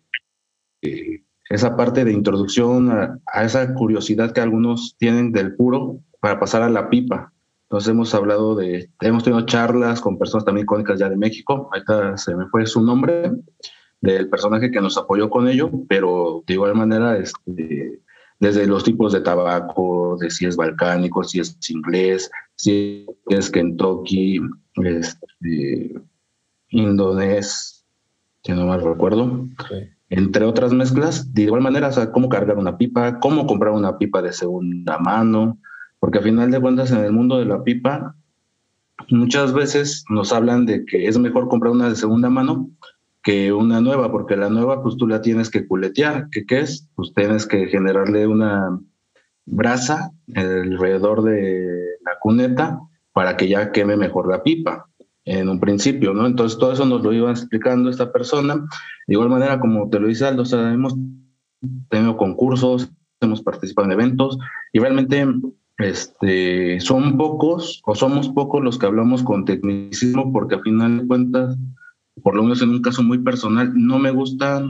[0.82, 6.40] eh, esa parte de introducción a, a, esa curiosidad que algunos tienen del puro para
[6.40, 7.32] pasar a la pipa.
[7.72, 12.18] Entonces hemos hablado de, hemos tenido charlas con personas también icónicas ya de México, ahorita
[12.18, 13.32] se me fue su nombre,
[14.02, 18.00] del personaje que nos apoyó con ello, pero de igual manera, este,
[18.40, 24.40] desde los tipos de tabaco, de si es balcánico, si es inglés, si es Kentucky,
[24.74, 25.94] este,
[26.70, 27.86] indonés,
[28.42, 29.46] si no mal recuerdo,
[30.10, 33.98] entre otras mezclas, de igual manera, o sea, cómo cargar una pipa, cómo comprar una
[33.98, 35.58] pipa de segunda mano,
[36.00, 38.16] porque a final de cuentas en el mundo de la pipa,
[39.08, 42.68] muchas veces nos hablan de que es mejor comprar una de segunda mano,
[43.22, 46.88] que una nueva, porque la nueva pues tú la tienes que culetear, ¿qué, es?
[46.94, 48.80] Pues tienes que generarle una
[49.44, 52.80] brasa alrededor de la cuneta
[53.12, 54.86] para que ya queme mejor la pipa
[55.24, 56.26] en un principio, ¿no?
[56.26, 58.56] Entonces todo eso nos lo iba explicando esta persona.
[59.06, 60.96] De igual manera, como te lo dice Aldo, o sea, hemos
[61.88, 64.38] tenido concursos, hemos participado en eventos
[64.72, 65.24] y realmente
[65.78, 71.06] este, son pocos o somos pocos los que hablamos con tecnicismo porque a final de
[71.06, 71.56] cuentas
[72.22, 74.64] por lo menos en un caso muy personal, no me gusta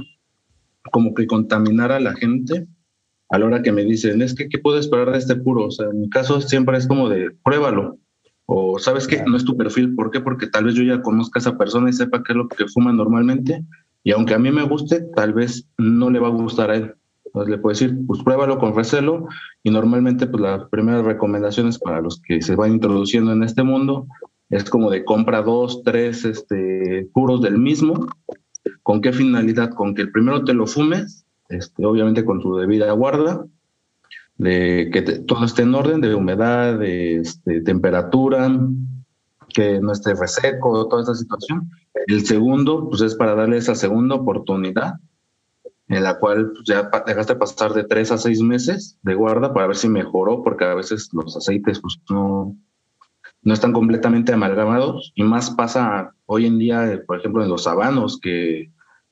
[0.91, 2.67] como que contaminar a la gente
[3.33, 5.65] a la hora que me dicen, es que, ¿qué puedo esperar de este puro?
[5.65, 7.97] O sea, en mi caso siempre es como de, pruébalo.
[8.45, 9.23] O, ¿sabes qué?
[9.27, 9.95] No es tu perfil.
[9.95, 10.21] ¿Por qué?
[10.21, 12.67] Porque tal vez yo ya conozca a esa persona y sepa qué es lo que
[12.69, 13.65] fuma normalmente.
[14.05, 16.95] Y aunque a mí me guste, tal vez no le va a gustar a él.
[17.25, 19.27] Entonces le puedo decir, pues pruébalo con recelo.
[19.63, 24.09] Y normalmente, pues las primeras recomendaciones para los que se van introduciendo en este mundo
[24.53, 28.07] es como de compra dos, tres este, puros del mismo.
[28.83, 29.71] ¿Con qué finalidad?
[29.71, 33.47] Con que el primero te lo fumes, este, obviamente con su debida guarda,
[34.37, 38.55] de que todo esté en orden, de humedad, de este, temperatura,
[39.55, 41.71] que no esté reseco, toda esa situación.
[42.07, 44.97] El segundo, pues es para darle esa segunda oportunidad,
[45.89, 49.69] en la cual pues, ya dejaste pasar de tres a seis meses de guarda para
[49.69, 52.55] ver si mejoró, porque a veces los aceites pues no,
[53.43, 58.19] no están completamente amalgamados y más pasa hoy en día, por ejemplo, en los sabanos,
[58.21, 58.71] que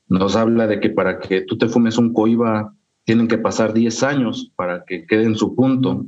[0.09, 2.75] nos habla de que para que tú te fumes un coiba
[3.05, 6.07] tienen que pasar 10 años para que quede en su punto,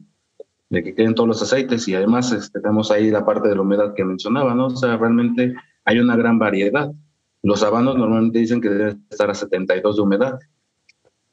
[0.71, 3.63] de que queden todos los aceites y además este, tenemos ahí la parte de la
[3.63, 4.67] humedad que mencionaba, ¿no?
[4.67, 5.55] O sea, realmente
[5.85, 6.91] hay una gran variedad.
[7.43, 10.39] Los sabanos normalmente dicen que deben estar a 72 de humedad,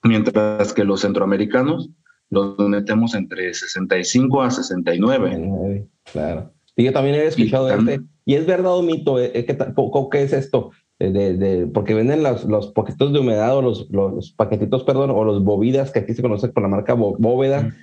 [0.03, 1.89] mientras que los centroamericanos
[2.29, 5.87] los metemos entre 65 a 69.
[6.11, 6.51] Claro.
[6.79, 7.99] Y yo también he escuchado de este.
[8.23, 10.71] Y es verdad o mito, eh, eh, ¿qué, es esto?
[10.97, 15.11] eh, de, de- porque venden los, los paquetitos de humedad o los, los paquetitos, perdón,
[15.11, 17.75] o los bovidas que aquí se conoce por la marca Bóveda.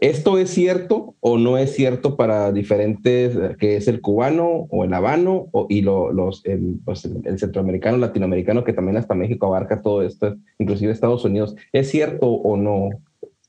[0.00, 4.84] ¿Esto es cierto o no es cierto para diferentes, eh, que es el cubano o
[4.84, 9.44] el habano o, y lo- los, el, pues, el centroamericano, latinoamericano, que también hasta México
[9.44, 11.54] abarca todo esto, inclusive Estados Unidos?
[11.74, 12.88] ¿Es cierto o no,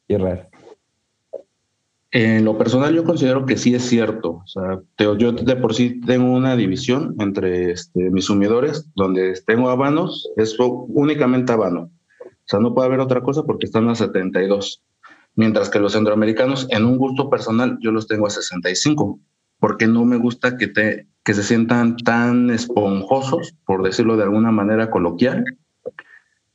[0.09, 0.48] Israel?
[2.11, 4.41] En lo personal yo considero que sí es cierto.
[4.43, 9.69] O sea, yo de por sí tengo una división entre este, mis sumidores, donde tengo
[9.69, 11.91] habanos, es únicamente habano.
[12.21, 14.83] O sea, no puede haber otra cosa porque están a 72.
[15.35, 19.19] Mientras que los centroamericanos, en un gusto personal, yo los tengo a 65,
[19.59, 24.51] porque no me gusta que, te, que se sientan tan esponjosos, por decirlo de alguna
[24.51, 25.45] manera coloquial.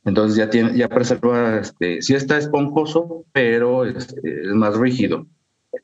[0.03, 5.25] Entonces ya, tiene, ya preserva, este, sí está esponjoso, pero este, es más rígido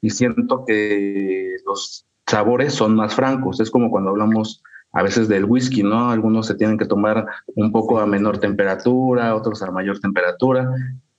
[0.02, 3.60] y siento que los sabores son más francos.
[3.60, 6.10] Es como cuando hablamos a veces del whisky, ¿no?
[6.12, 7.26] Algunos se tienen que tomar
[7.56, 10.70] un poco a menor temperatura, otros a mayor temperatura.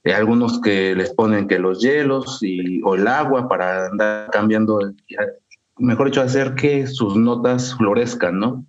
[0.04, 4.80] Hay algunos que les ponen que los hielos y, o el agua para andar cambiando,
[4.80, 4.96] el-
[5.78, 8.66] mejor dicho, hacer que sus notas florezcan, ¿no?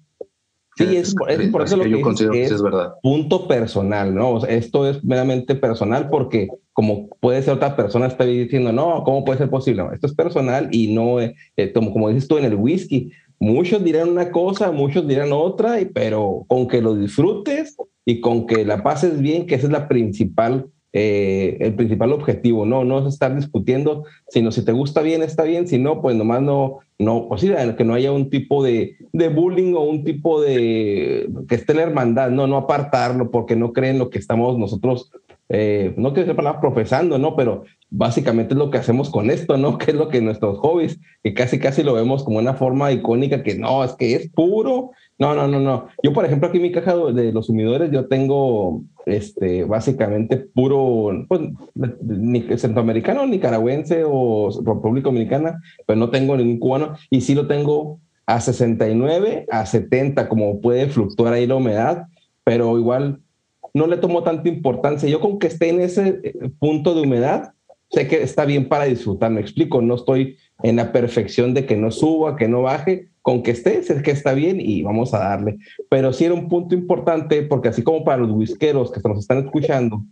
[0.76, 2.94] Sí, es, por- es por eso lo que yo dices considero que es es verdad.
[3.02, 4.32] punto personal, ¿no?
[4.32, 9.04] O sea, esto es meramente personal porque como puede ser otra persona está diciendo, no,
[9.04, 9.84] ¿cómo puede ser posible?
[9.84, 13.12] No, esto es personal y no, eh, eh, como, como dices tú en el whisky,
[13.40, 18.66] muchos dirán una cosa, muchos dirán otra, pero con que lo disfrutes y con que
[18.66, 20.66] la pases bien, que ese es la principal,
[20.96, 22.84] eh, el principal objetivo, ¿no?
[22.84, 26.44] No es estar discutiendo, sino si te gusta bien, está bien, si no, pues nomás
[26.44, 27.44] no, no, pues
[27.76, 31.82] que no haya un tipo de, de bullying o un tipo de, que esté la
[31.82, 35.12] hermandad, no, no apartarlo porque no creen lo que estamos nosotros,
[35.50, 37.36] eh, no quiero decir palabra profesando, ¿no?
[37.36, 39.78] Pero básicamente es lo que hacemos con esto, ¿no?
[39.80, 43.44] Que es lo que nuestros hobbies, que casi casi lo vemos como una forma icónica
[43.44, 44.92] que no, es que es puro.
[45.20, 45.88] No, no, no, no.
[46.02, 51.26] Yo, por ejemplo, aquí en mi caja de los sumidores, yo tengo este, básicamente puro,
[51.28, 51.42] pues,
[52.02, 58.00] ni centroamericano, nicaragüense o República Dominicana, pero no tengo ningún cubano y sí lo tengo
[58.26, 62.08] a 69, a 70, como puede fluctuar ahí la humedad,
[62.44, 63.20] pero igual
[63.74, 65.10] no le tomo tanta importancia.
[65.10, 67.54] Yo con que esté en ese eh, punto de humedad,
[67.90, 71.76] sé que está bien para disfrutar, me explico, no estoy en la perfección de que
[71.76, 75.20] no suba, que no baje, con que esté, sé que está bien y vamos a
[75.20, 75.58] darle.
[75.90, 79.46] Pero sí era un punto importante, porque así como para los whiskeros que nos están
[79.46, 80.04] escuchando,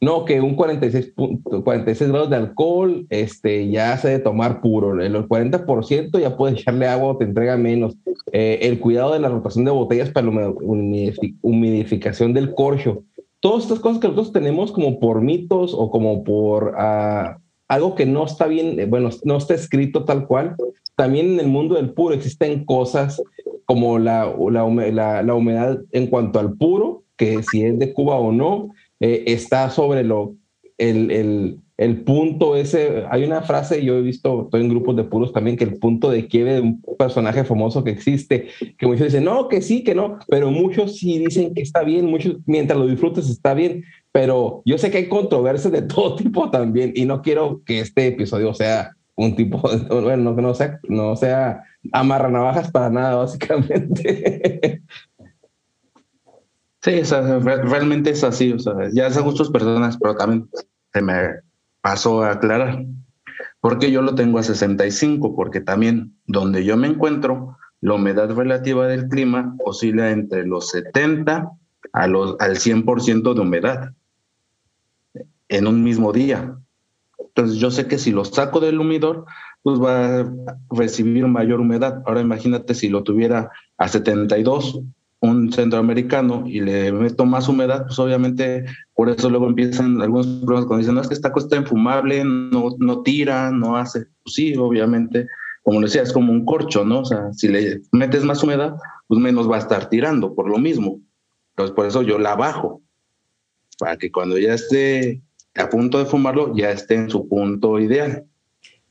[0.00, 5.00] no, que un 46, punto- 46 grados de alcohol este, ya se debe tomar puro.
[5.00, 7.96] El 40% ya puedes echarle agua o te entrega menos.
[8.32, 10.52] Eh, el cuidado de la rotación de botellas para la
[11.40, 13.04] humidificación del corcho.
[13.38, 17.38] Todas estas cosas que nosotros tenemos como por mitos o como por ah,
[17.72, 20.56] algo que no está bien, eh, bueno, no está escrito tal cual.
[20.96, 23.22] También en el mundo del puro existen cosas
[23.64, 27.92] como la, la, hume- la- la humedad en cuanto al puro, que si es de
[27.94, 28.70] Cuba o no,
[29.00, 30.34] eh, está sobre lo,
[30.76, 33.04] el, el, el punto ese.
[33.10, 36.10] Hay una frase, yo he visto, estoy en grupos de puros también, que el punto
[36.10, 38.48] de quiebre de un personaje famoso que existe,
[38.78, 42.06] que muchos dicen, no, que sí, que no, pero muchos sí dicen que está bien,
[42.06, 46.50] muchos, mientras lo disfrutes está bien, pero yo sé que hay controversias de todo tipo
[46.50, 49.60] también y no quiero que este episodio sea un tipo,
[49.90, 54.82] bueno, no, que no sea, no sea amarranavajas para nada, básicamente.
[56.82, 60.48] Sí, realmente es así, o sea, ya es a gustos personas, pero también
[60.92, 61.12] se me
[61.82, 62.86] pasó a aclarar.
[63.60, 68.86] Porque yo lo tengo a 65, porque también donde yo me encuentro, la humedad relativa
[68.86, 71.50] del clima oscila entre los 70
[71.92, 73.92] a los, al 100% de humedad
[75.48, 76.56] en un mismo día.
[77.18, 79.26] Entonces yo sé que si lo saco del humidor,
[79.62, 80.32] pues va a
[80.70, 82.02] recibir mayor humedad.
[82.06, 84.80] Ahora imagínate si lo tuviera a 72
[85.22, 88.64] un centroamericano y le meto más humedad, pues obviamente
[88.94, 92.24] por eso luego empiezan algunos problemas cuando dicen, no, es que esta cosa está infumable,
[92.24, 94.06] no, no tira, no hace.
[94.24, 95.28] Pues sí, obviamente,
[95.62, 97.00] como le decía, es como un corcho, ¿no?
[97.00, 98.74] O sea, si le metes más humedad,
[99.06, 101.00] pues menos va a estar tirando por lo mismo.
[101.50, 102.82] Entonces por eso yo la bajo,
[103.78, 105.22] para que cuando ya esté
[105.54, 108.26] a punto de fumarlo, ya esté en su punto ideal.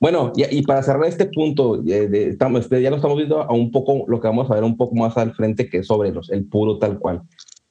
[0.02, 4.04] Bueno, y para cerrar este punto, eh, este, ya lo estamos viendo a un poco,
[4.08, 6.46] lo que vamos a ver un poco más al frente que es sobre los, el
[6.46, 7.22] puro tal cual.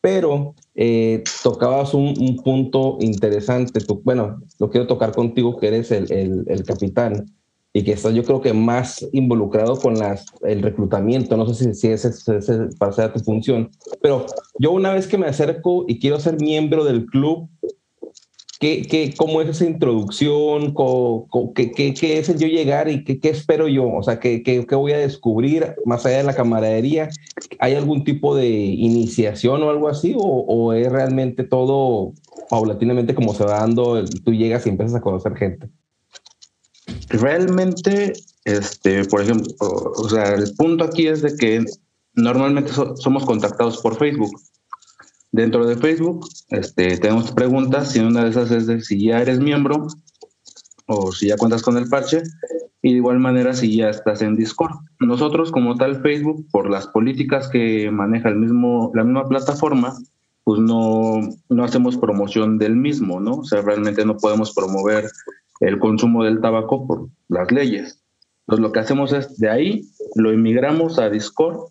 [0.00, 3.80] Pero eh, tocabas un, un punto interesante.
[4.04, 6.10] Bueno, lo quiero tocar contigo, que eres el,
[6.46, 7.26] el- capitán
[7.72, 11.36] y que estás, yo creo que más involucrado con las, el reclutamiento.
[11.36, 13.70] No sé si, si ese es para ser tu función,
[14.00, 14.26] pero
[14.58, 17.48] yo una vez que me acerco y quiero ser miembro del club,
[18.60, 20.74] ¿Qué, qué, ¿Cómo es esa introducción?
[21.54, 23.88] qué, qué, es el yo llegar y qué, qué espero yo?
[23.88, 27.08] O sea, ¿qué, ¿qué, voy a descubrir más allá de la camaradería?
[27.58, 30.14] ¿Hay algún tipo de iniciación o algo así?
[30.14, 32.12] ¿O, o es realmente todo
[32.50, 34.04] paulatinamente como se va dando?
[34.04, 35.70] Tú llegas y empiezas a conocer gente.
[37.08, 38.12] Realmente,
[38.44, 41.64] este, por ejemplo, o sea, el punto aquí es de que
[42.12, 44.38] normalmente somos contactados por Facebook.
[45.32, 49.38] Dentro de Facebook este, tenemos preguntas y una de esas es de si ya eres
[49.38, 49.86] miembro
[50.86, 52.22] o si ya cuentas con el parche
[52.82, 54.72] y de igual manera si ya estás en Discord.
[54.98, 59.96] Nosotros como tal Facebook, por las políticas que maneja el mismo, la misma plataforma,
[60.44, 63.36] pues no, no hacemos promoción del mismo, ¿no?
[63.36, 65.10] O sea, realmente no podemos promover
[65.60, 68.00] el consumo del tabaco por las leyes.
[68.40, 69.82] Entonces lo que hacemos es de ahí
[70.16, 71.68] lo emigramos a Discord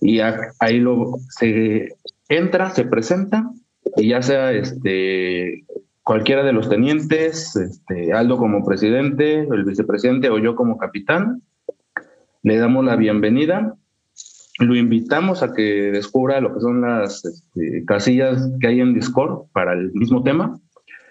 [0.00, 1.96] y ahí lo se
[2.30, 3.50] entra, se presenta
[3.96, 5.66] y ya sea este
[6.02, 11.42] cualquiera de los tenientes, este, Aldo como presidente, el vicepresidente o yo como capitán,
[12.42, 13.74] le damos la bienvenida,
[14.58, 19.50] lo invitamos a que descubra lo que son las este, casillas que hay en Discord
[19.52, 20.58] para el mismo tema.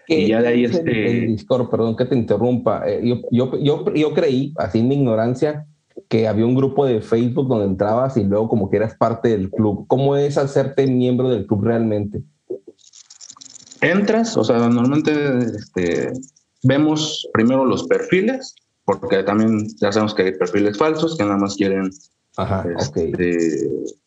[0.08, 1.28] Y ya de ahí este...
[1.28, 2.84] Discord, perdón que te interrumpa.
[2.88, 5.68] Eh, yo, yo, yo, yo creí, así en mi ignorancia,
[6.10, 9.51] que había un grupo de Facebook donde entrabas y luego como que eras parte del
[9.51, 9.86] club.
[9.88, 12.24] ¿Cómo es hacerte miembro del club realmente?
[13.82, 15.14] Entras, o sea, normalmente
[15.55, 16.12] este,
[16.64, 18.55] vemos primero los perfiles,
[18.86, 21.91] porque también ya sabemos que hay perfiles falsos que nada más quieren
[22.38, 23.12] Ajá, este,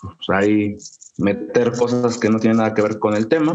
[0.00, 0.76] pues ahí
[1.18, 3.52] meter cosas que no tienen nada que ver con el tema.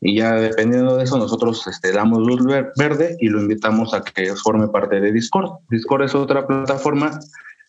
[0.00, 2.40] Y ya dependiendo de eso, nosotros este, damos luz
[2.76, 5.50] verde y lo invitamos a que forme parte de Discord.
[5.70, 7.18] Discord es otra plataforma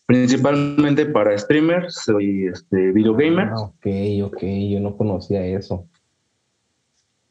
[0.08, 3.48] principalmente para streamers, soy este, video gamer.
[3.52, 3.86] Ah, ok,
[4.24, 5.84] ok, yo no conocía eso.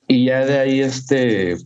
[0.07, 1.57] Y ya de ahí, este,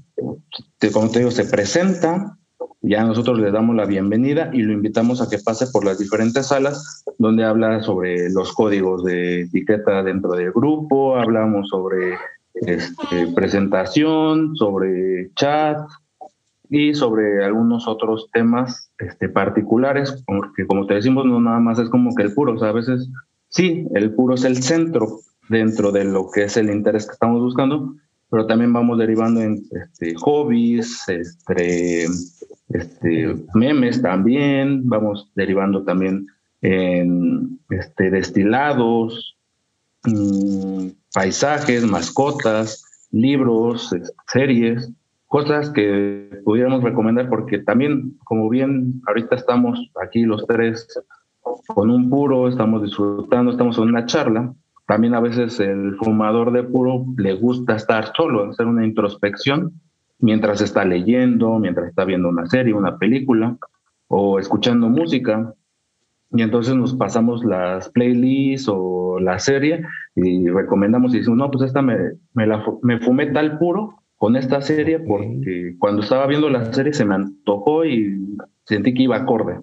[0.94, 2.38] como te digo, se presenta,
[2.80, 6.48] ya nosotros le damos la bienvenida y lo invitamos a que pase por las diferentes
[6.48, 12.16] salas donde habla sobre los códigos de etiqueta dentro del grupo, hablamos sobre
[12.54, 15.78] este, presentación, sobre chat,
[16.74, 21.90] y sobre algunos otros temas este, particulares, porque como te decimos, no nada más es
[21.90, 23.10] como que el puro, o sea, a veces
[23.50, 25.20] sí, el puro es el centro
[25.50, 27.94] dentro de lo que es el interés que estamos buscando,
[28.30, 32.06] pero también vamos derivando en este, hobbies, este,
[32.70, 36.26] este, memes también, vamos derivando también
[36.62, 39.36] en este, destilados,
[40.06, 43.94] mm, paisajes, mascotas, libros,
[44.32, 44.90] series
[45.32, 51.02] cosas que pudiéramos recomendar porque también, como bien ahorita estamos aquí los tres
[51.68, 54.54] con un puro, estamos disfrutando, estamos en una charla,
[54.86, 59.72] también a veces el fumador de puro le gusta estar solo, hacer una introspección
[60.20, 63.56] mientras está leyendo, mientras está viendo una serie, una película
[64.10, 65.54] o escuchando música.
[66.32, 71.68] Y entonces nos pasamos las playlists o la serie y recomendamos y decimos, no, pues
[71.68, 71.96] esta me,
[72.34, 76.94] me, la, me fumé tal puro con esta serie porque cuando estaba viendo la serie
[76.94, 79.62] se me antojó y sentí que iba acorde.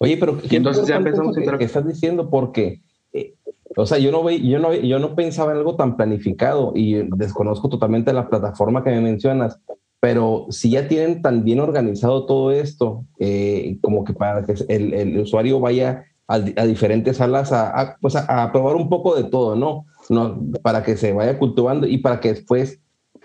[0.00, 2.80] Oye, pero ¿qué entonces ya empezamos que, que estás diciendo porque
[3.12, 3.34] eh,
[3.76, 6.94] o sea, yo no, ve, yo, no, yo no pensaba en algo tan planificado y
[7.14, 9.60] desconozco totalmente la plataforma que me mencionas,
[10.00, 14.94] pero si ya tienen tan bien organizado todo esto, eh, como que para que el,
[14.94, 19.56] el usuario vaya a, diferentes salas a, pues a, a, probar un poco de todo,
[19.56, 19.84] ¿no?
[20.08, 20.40] ¿no?
[20.62, 22.80] Para que se vaya cultivando y para que después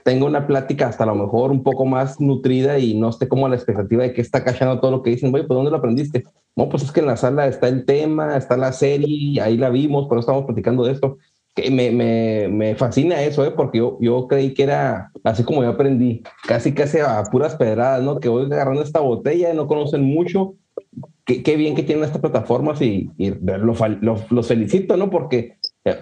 [0.09, 3.45] tenga una plática hasta a lo mejor un poco más nutrida y no esté como
[3.45, 5.77] a la expectativa de que está cachando todo lo que dicen, oye, ¿pues dónde lo
[5.77, 6.23] aprendiste?
[6.55, 9.69] No, pues es que en la sala está el tema, está la serie, ahí la
[9.69, 11.19] vimos, por eso estamos platicando de esto.
[11.53, 13.51] Que me, me, me fascina eso, ¿eh?
[13.51, 18.01] porque yo, yo creí que era así como yo aprendí, casi casi a puras pedradas,
[18.01, 18.19] ¿no?
[18.19, 20.55] Que voy agarrando esta botella, no conocen mucho,
[21.23, 25.11] qué, qué bien que tienen estas plataformas y, y los felicito, ¿no?
[25.11, 25.57] Porque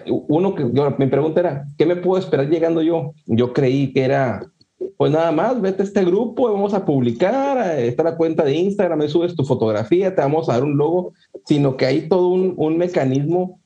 [0.06, 3.12] uno que yo, mi pregunta era, ¿qué me puedo esperar llegando yo?
[3.26, 4.42] Yo creí que era,
[4.96, 8.98] pues nada más, vete a este grupo, vamos a publicar, está la cuenta de Instagram,
[8.98, 11.12] me subes tu fotografía, te vamos a dar un logo,
[11.46, 13.60] sino que hay todo un, un mecanismo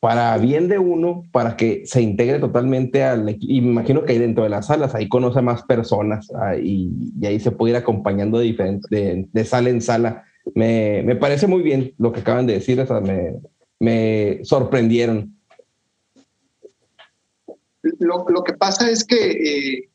[0.00, 4.18] para bien de uno, para que se integre totalmente al y me imagino que ahí
[4.18, 7.76] dentro de las salas, ahí conoce más personas ah, y, y, ahí se puede ir
[7.76, 10.24] acompañando de, diferente, de, de sala en sala.
[10.54, 13.34] Me, me, parece muy bien lo que acaban de decir, o sea, me,
[13.80, 15.37] me sorprendieron.
[17.82, 19.88] Lo, lo que pasa es que, eh,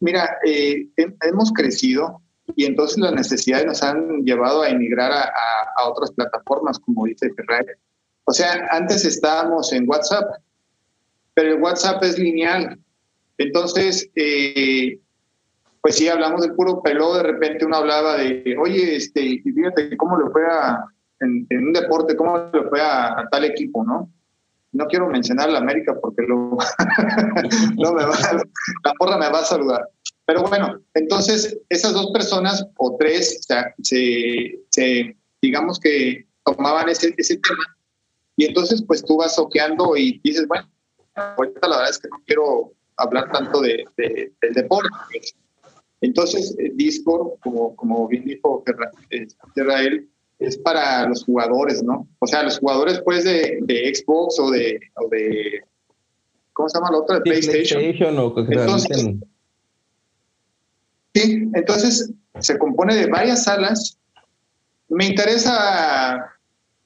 [0.00, 2.22] mira, eh, hemos crecido
[2.56, 5.30] y entonces las necesidades nos han llevado a emigrar a,
[5.76, 7.72] a, otras plataformas, como dice Ferrari.
[8.24, 10.40] O sea, antes estábamos en WhatsApp,
[11.34, 12.78] pero el WhatsApp es lineal.
[13.38, 14.98] Entonces, eh,
[15.80, 20.18] pues sí, hablamos del puro pelo, de repente uno hablaba de, oye, este, fíjate cómo
[20.18, 20.84] le fue a,
[21.20, 24.10] en, un deporte, cómo le fue a, tal equipo, ¿no?
[24.72, 26.58] No quiero mencionar la América porque luego
[27.76, 28.16] no me va,
[28.84, 29.88] la porra me va a saludar.
[30.26, 36.88] Pero bueno, entonces esas dos personas o tres o sea, se, se, digamos que tomaban
[36.88, 37.76] ese, ese tema
[38.36, 40.66] y entonces pues tú vas soqueando y dices, bueno,
[41.14, 44.88] ahorita la verdad es que no quiero hablar tanto de, del deporte.
[46.00, 48.64] Entonces, eh, Discord, como, como bien dijo
[49.54, 50.08] Israel,
[50.40, 52.08] es para los jugadores, ¿no?
[52.18, 55.62] O sea, los jugadores pues de, de Xbox o de, o de,
[56.54, 57.16] ¿cómo se llama la otra?
[57.16, 57.80] De PlayStation.
[57.82, 59.08] entonces,
[61.14, 63.98] sí, entonces se compone de varias salas.
[64.88, 66.18] Me interesa,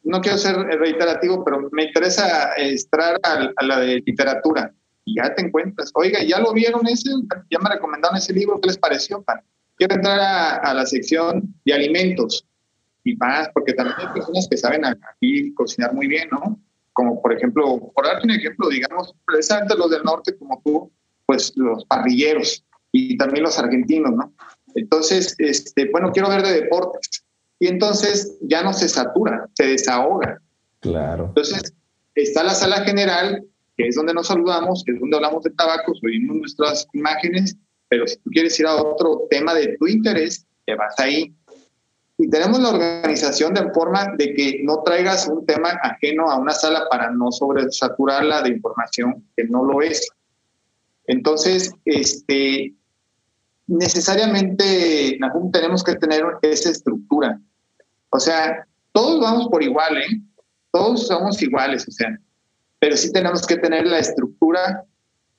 [0.03, 4.75] no quiero ser reiterativo, pero me interesa entrar a la de literatura
[5.05, 5.91] y ya te encuentras.
[5.95, 7.11] Oiga, ¿ya lo vieron ese?
[7.51, 8.61] ¿Ya me recomendaron ese libro?
[8.61, 9.25] ¿Qué les pareció?
[9.77, 10.21] Quiero entrar
[10.63, 12.47] a, la sección de alimentos
[13.05, 16.59] y más, porque también hay personas que saben aquí cocinar muy bien, ¿no?
[16.93, 20.91] Como por ejemplo, por darte un ejemplo, digamos, precisamente los del norte como tú,
[21.27, 24.33] pues los parrilleros y también los argentinos, ¿no?
[24.75, 27.25] Entonces, este, bueno, quiero ver de deportes.
[27.61, 30.41] Y entonces ya no se satura, se desahoga.
[30.81, 31.27] Claro.
[31.29, 31.75] Entonces,
[32.15, 33.45] está la sala general
[33.77, 37.57] que es donde nos saludamos, que es donde hablamos de tabaco, subimos nuestras imágenes,
[37.89, 41.35] pero si tú quieres ir a otro tema de tu interés, te vas ahí.
[42.17, 46.53] Y tenemos la organización de forma de que no traigas un tema ajeno a una
[46.53, 50.09] sala para no sobresaturarla de información que no lo es.
[51.07, 52.75] Entonces, este,
[53.67, 57.41] necesariamente, Nahum, tenemos que tener esa estructura.
[58.11, 60.21] O sea, todos vamos por igual, ¿eh?
[60.71, 62.19] Todos somos iguales, o sea,
[62.79, 64.85] pero sí tenemos que tener la estructura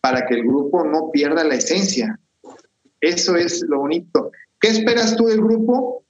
[0.02, 2.20] para que el grupo no pierda la esencia.
[3.00, 4.32] Eso es lo bonito.
[4.60, 6.05] ¿Qué esperas tú del grupo?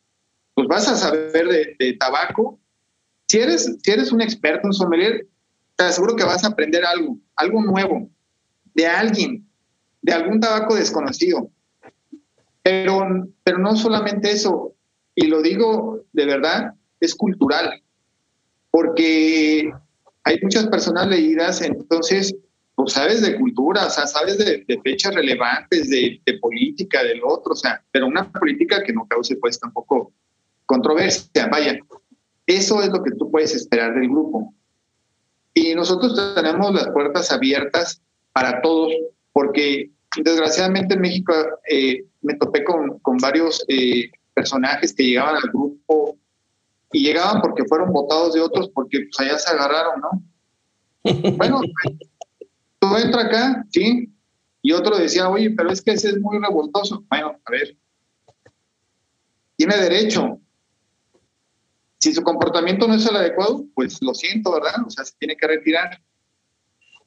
[0.56, 1.48] Pues vas a saber
[1.78, 2.60] de, tabaco.
[3.28, 5.28] Si eres, si eres un experto, un sommelier,
[5.76, 8.10] te aseguro que vas a aprender algo, algo nuevo,
[8.74, 9.48] de alguien,
[10.02, 11.52] de algún tabaco desconocido.
[12.64, 14.74] Pero, pero no solamente eso,
[15.14, 17.84] y lo digo de verdad, es cultural,
[18.72, 19.72] porque
[20.24, 22.36] hay muchas personas leídas, entonces,
[22.76, 27.56] pues sabes de cultura, o sea, sabes de, fechas relevantes, de, política, del otro, o
[27.56, 30.14] sea, pero una política que no cause pues tampoco
[30.66, 31.78] controversia, vaya.
[32.46, 34.54] Eso es lo que tú puedes esperar del grupo.
[35.54, 38.02] Y nosotros tenemos las puertas abiertas
[38.34, 38.92] para todos,
[39.32, 39.90] porque
[40.24, 41.34] desgraciadamente en México
[41.70, 46.18] eh, me topé con, con varios eh, personajes que llegaban al grupo
[46.92, 50.24] y llegaban porque fueron votados de otros porque pues allá se agarraron, ¿no?
[51.38, 51.62] Bueno,
[52.80, 54.10] tú entra acá, ¿sí?
[54.62, 57.04] Y otro decía, oye, pero es que ese es muy revoltoso.
[57.10, 57.78] Bueno, a ver,
[59.56, 60.40] tiene derecho.
[62.06, 64.76] Si su comportamiento no es el adecuado, pues lo siento, ¿verdad?
[64.86, 66.00] O sea, se tiene que retirar.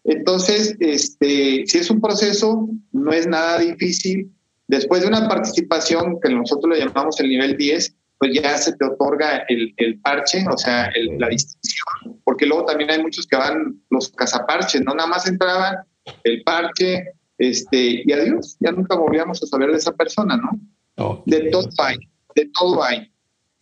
[0.02, 4.28] Entonces, este, si es un proceso, no es nada difícil.
[4.66, 8.86] Después de una participación que nosotros le llamamos el nivel 10, pues ya se te
[8.86, 13.80] otorga el, el parche, o sea, la distinción, porque luego también hay muchos que van
[13.90, 15.76] los cazaparches, no nada más entraban
[16.24, 21.22] el parche, este, y adiós, ya nunca volvíamos a saber de esa persona, ¿no?
[21.24, 21.98] De todo hay,
[22.34, 23.12] de todo hay.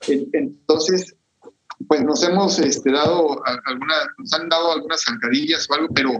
[0.09, 1.16] Entonces,
[1.89, 6.11] pues nos hemos este, dado algunas, nos han dado algunas zancadillas o algo, pero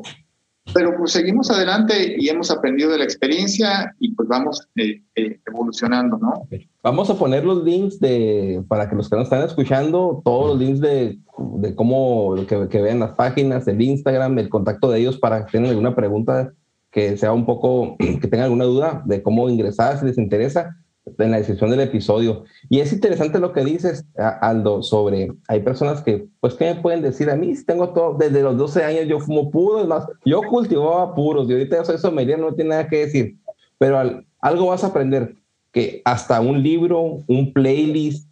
[0.75, 5.39] pero pues seguimos adelante y hemos aprendido de la experiencia y pues vamos eh, eh,
[5.47, 6.49] evolucionando, ¿no?
[6.83, 10.59] Vamos a poner los links de, para que los que nos están escuchando, todos los
[10.59, 11.19] links de,
[11.59, 15.71] de cómo, que, vean las páginas, el Instagram, el contacto de ellos para que tengan
[15.71, 16.53] alguna pregunta
[16.91, 20.77] que sea un poco, que tengan alguna duda de cómo ingresar, si les interesa
[21.19, 22.45] en la descripción del episodio.
[22.69, 27.03] Y es interesante lo que dices, Aldo, sobre, hay personas que, pues, ¿qué me pueden
[27.03, 27.31] decir?
[27.31, 31.49] A mí, tengo todo, desde los 12 años yo fumo puros, más, yo cultivaba puros,
[31.49, 33.37] y ahorita soy sommelier, no tiene nada que decir,
[33.79, 33.99] pero
[34.41, 35.37] algo vas a aprender,
[35.73, 38.29] que hasta un libro, un playlist,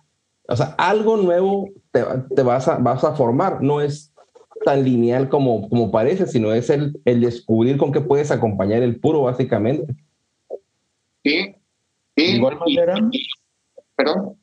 [0.48, 2.02] o sea, algo nuevo te,
[2.34, 4.12] te vas, a, vas a formar, no es
[4.64, 8.98] tan lineal como, como parece, sino es el, el descubrir con qué puedes acompañar el
[8.98, 9.94] puro, básicamente.
[11.22, 11.54] Sí,
[12.16, 12.94] de igual manera,
[13.96, 14.36] ¿Perdón?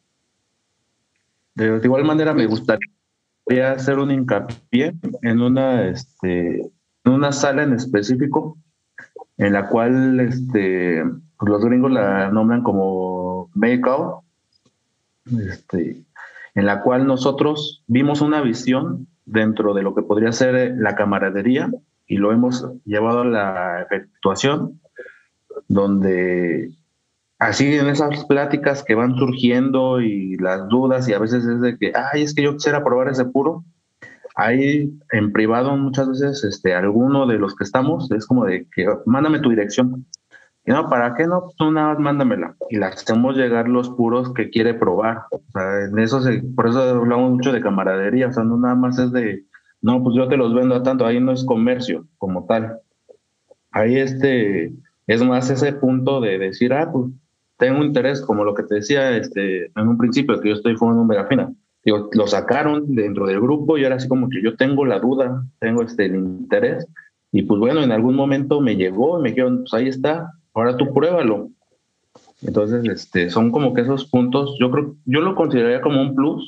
[1.56, 7.74] De, igual manera me gustaría hacer un hincapié en una, este, en una sala en
[7.74, 8.58] específico
[9.38, 11.04] en la cual este,
[11.38, 14.24] pues los gringos la nombran como make-out,
[15.26, 16.04] este,
[16.54, 21.72] en la cual nosotros vimos una visión dentro de lo que podría ser la camaradería
[22.08, 24.80] y lo hemos llevado a la efectuación
[25.68, 26.72] donde
[27.42, 31.76] así en esas pláticas que van surgiendo y las dudas y a veces es de
[31.76, 33.66] que, ay, es que yo quisiera probar ese puro,
[34.36, 38.86] hay en privado muchas veces este, alguno de los que estamos es como de que
[39.08, 40.06] mándame tu dirección.
[40.64, 41.42] Y no, ¿para qué no?
[41.42, 42.56] Pues tú nada más mándamela.
[42.70, 45.24] Y le hacemos llegar los puros que quiere probar.
[45.32, 48.28] O sea, en eso se, por eso hablamos mucho de camaradería.
[48.28, 49.46] O sea, no nada más es de,
[49.82, 51.08] no, pues yo te los vendo a tanto.
[51.08, 52.78] Ahí no es comercio como tal.
[53.72, 54.72] Ahí este,
[55.08, 57.08] es más ese punto de decir, ah, pues
[57.62, 61.04] tengo interés, como lo que te decía este, en un principio, que yo estoy fumando
[61.04, 61.54] un megafina.
[61.86, 65.46] Digo, lo sacaron dentro del grupo y ahora así como que yo tengo la duda,
[65.60, 66.88] tengo este, el interés.
[67.32, 70.76] Y pues bueno, en algún momento me llegó y me dijeron, pues ahí está, ahora
[70.76, 71.50] tú pruébalo.
[72.42, 76.44] Entonces, este, son como que esos puntos, yo creo, yo lo consideraría como un plus,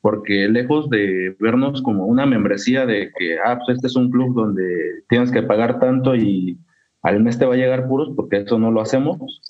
[0.00, 4.34] porque lejos de vernos como una membresía de que, ah, pues este es un club
[4.34, 6.58] donde tienes que pagar tanto y
[7.02, 9.42] al mes te va a llegar puros, porque eso no lo hacemos.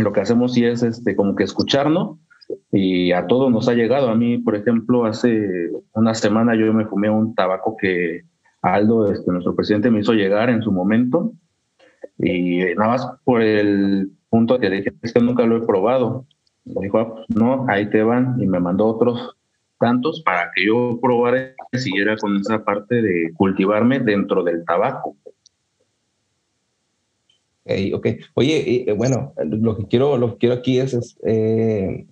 [0.00, 2.18] Lo que hacemos sí es este, como que escucharnos
[2.72, 4.08] y a todos nos ha llegado.
[4.08, 8.22] A mí, por ejemplo, hace una semana yo me fumé un tabaco que
[8.62, 11.32] Aldo, este, nuestro presidente, me hizo llegar en su momento
[12.18, 16.26] y nada más por el punto que dije, es que nunca lo he probado.
[16.64, 19.36] Me dijo, ah, pues, no, ahí te van y me mandó otros
[19.78, 25.16] tantos para que yo probara y siguiera con esa parte de cultivarme dentro del tabaco.
[27.64, 28.06] Okay, ok.
[28.34, 32.06] Oye, eh, bueno, lo que quiero, lo que quiero aquí es, eh,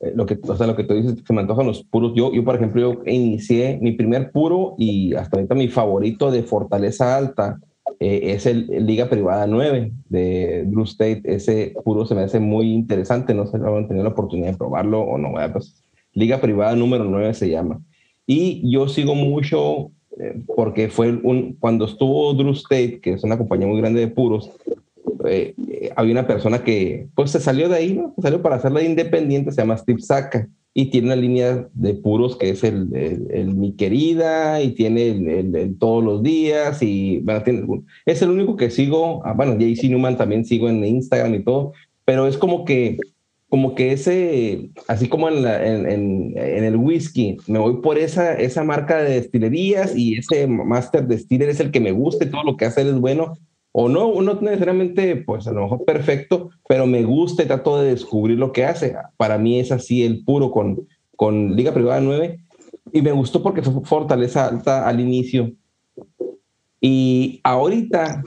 [0.00, 2.12] eh, lo que, o sea, lo que tú dices, se me antojan los puros.
[2.14, 6.42] Yo, yo, por ejemplo, yo inicié mi primer puro y hasta ahorita mi favorito de
[6.42, 7.58] Fortaleza Alta
[7.98, 11.22] es el, Liga Privada 9 de Blue State.
[11.24, 13.34] Ese puro se me hace muy interesante.
[13.34, 15.32] No sé si van a tener la oportunidad de probarlo o no.
[15.52, 15.82] Pues,
[16.12, 17.80] Liga Privada número 9 se llama.
[18.26, 23.38] Y yo sigo mucho eh, porque fue un, cuando estuvo Drew State, que es una
[23.38, 24.50] compañía muy grande de puros,
[25.26, 28.12] eh, eh, había una persona que pues se salió de ahí, ¿no?
[28.16, 32.36] Se salió para hacerla independiente, se llama Steve Saka y tiene una línea de puros
[32.36, 37.66] que es el, el, mi querida y tiene el, todos los días y bueno, tiene,
[38.06, 41.72] es el único que sigo, ah, bueno, JC Newman también sigo en Instagram y todo,
[42.04, 42.98] pero es como que
[43.50, 45.44] como que ese, así como en,
[46.36, 51.58] el whisky, me voy por esa, esa marca de destilerías y ese master distiller es
[51.58, 53.36] el que me gusta todo lo que hace es bueno,
[53.72, 57.90] o no, no necesariamente, pues a lo mejor perfecto, pero me gusta y trato de
[57.90, 58.94] descubrir lo que hace.
[59.16, 60.86] Para mí es así el puro con,
[61.16, 62.38] con Liga Privada 9
[62.92, 65.52] y me gustó porque fue fortaleza alta al inicio.
[66.80, 68.22] Y ahorita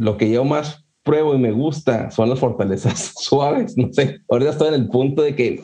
[0.00, 3.78] lo que llevo más pruebo y me gusta son las fortalezas suaves.
[3.78, 5.62] No sé, ahorita estoy en el punto de que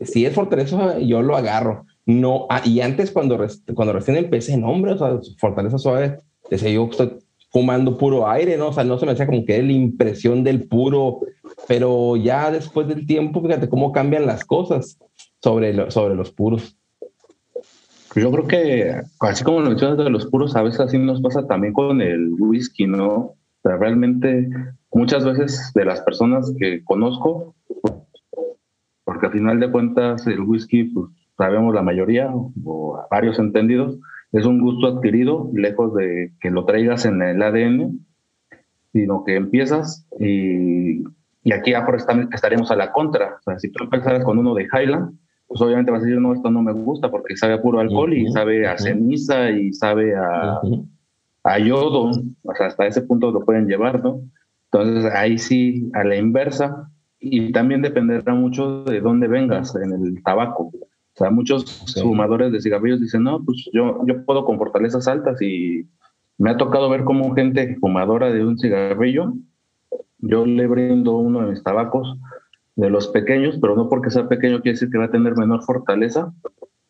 [0.00, 1.84] si es fortaleza yo lo agarro.
[2.06, 3.38] No, ah, y antes cuando,
[3.74, 6.20] cuando recién empecé, no, hombre, o sea, fortaleza suave,
[6.50, 7.18] decía yo estoy
[7.50, 8.68] fumando puro aire, ¿no?
[8.68, 11.20] O sea, no se me hacía como que la impresión del puro,
[11.66, 14.98] pero ya después del tiempo, fíjate cómo cambian las cosas
[15.42, 16.76] sobre, sobre los puros.
[18.14, 21.46] Yo creo que, así como lo mencionas de los puros, a veces así nos pasa
[21.46, 23.34] también con el whisky, ¿no?
[23.64, 24.48] O sea, realmente
[24.92, 27.54] muchas veces de las personas que conozco,
[29.04, 31.06] porque al final de cuentas el whisky, pues
[31.38, 33.98] sabemos la mayoría o varios entendidos,
[34.32, 38.00] es un gusto adquirido, lejos de que lo traigas en el ADN,
[38.92, 41.02] sino que empiezas y,
[41.42, 41.86] y aquí ya
[42.32, 43.36] estaremos a la contra.
[43.38, 46.34] O sea, si tú empezaras con uno de Highland, pues obviamente vas a decir, no,
[46.34, 50.14] esto no me gusta porque sabe a puro alcohol y sabe a ceniza y sabe
[50.16, 50.60] a,
[51.44, 52.10] a yodo.
[52.42, 54.20] O sea, hasta ese punto lo pueden llevar, ¿no?
[54.72, 56.90] Entonces ahí sí, a la inversa,
[57.20, 60.72] y también dependerá mucho de dónde vengas en el tabaco.
[60.74, 65.40] O sea, muchos fumadores de cigarrillos dicen, no, pues yo, yo puedo con fortalezas altas
[65.40, 65.86] y
[66.38, 69.32] me ha tocado ver como gente fumadora de un cigarrillo,
[70.18, 72.18] yo le brindo uno de mis tabacos
[72.76, 75.62] de los pequeños, pero no porque sea pequeño quiere decir que va a tener menor
[75.62, 76.32] fortaleza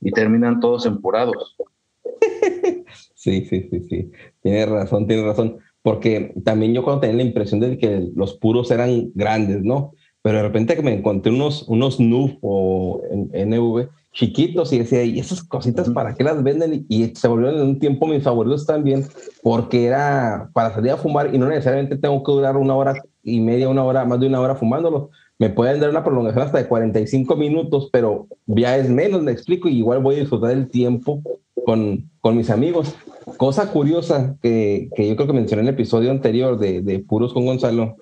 [0.01, 1.57] y terminan todos empurados.
[3.25, 4.13] Sí, sí, sí, sí.
[4.43, 8.71] Tiene razón, tiene razón porque también yo cuando tenía la impresión de que los puros
[8.71, 9.93] eran grandes, ¿no?
[10.21, 13.01] Pero de repente que me encontré unos, unos NUF o
[13.33, 16.85] NV chiquitos y decía, ¿y esas cositas para qué las venden?
[16.89, 19.07] Y se volvieron en un tiempo mis favoritos también,
[19.43, 23.41] porque era para salir a fumar y no necesariamente tengo que durar una hora y
[23.41, 25.11] media, una hora, más de una hora fumándolo.
[25.39, 29.69] Me pueden dar una prolongación hasta de 45 minutos, pero ya es menos, me explico,
[29.69, 31.23] y igual voy a disfrutar el tiempo
[31.65, 32.95] con, con mis amigos.
[33.37, 37.33] Cosa curiosa que, que, yo creo que mencioné en el episodio anterior de, de Puros
[37.33, 37.97] con Gonzalo,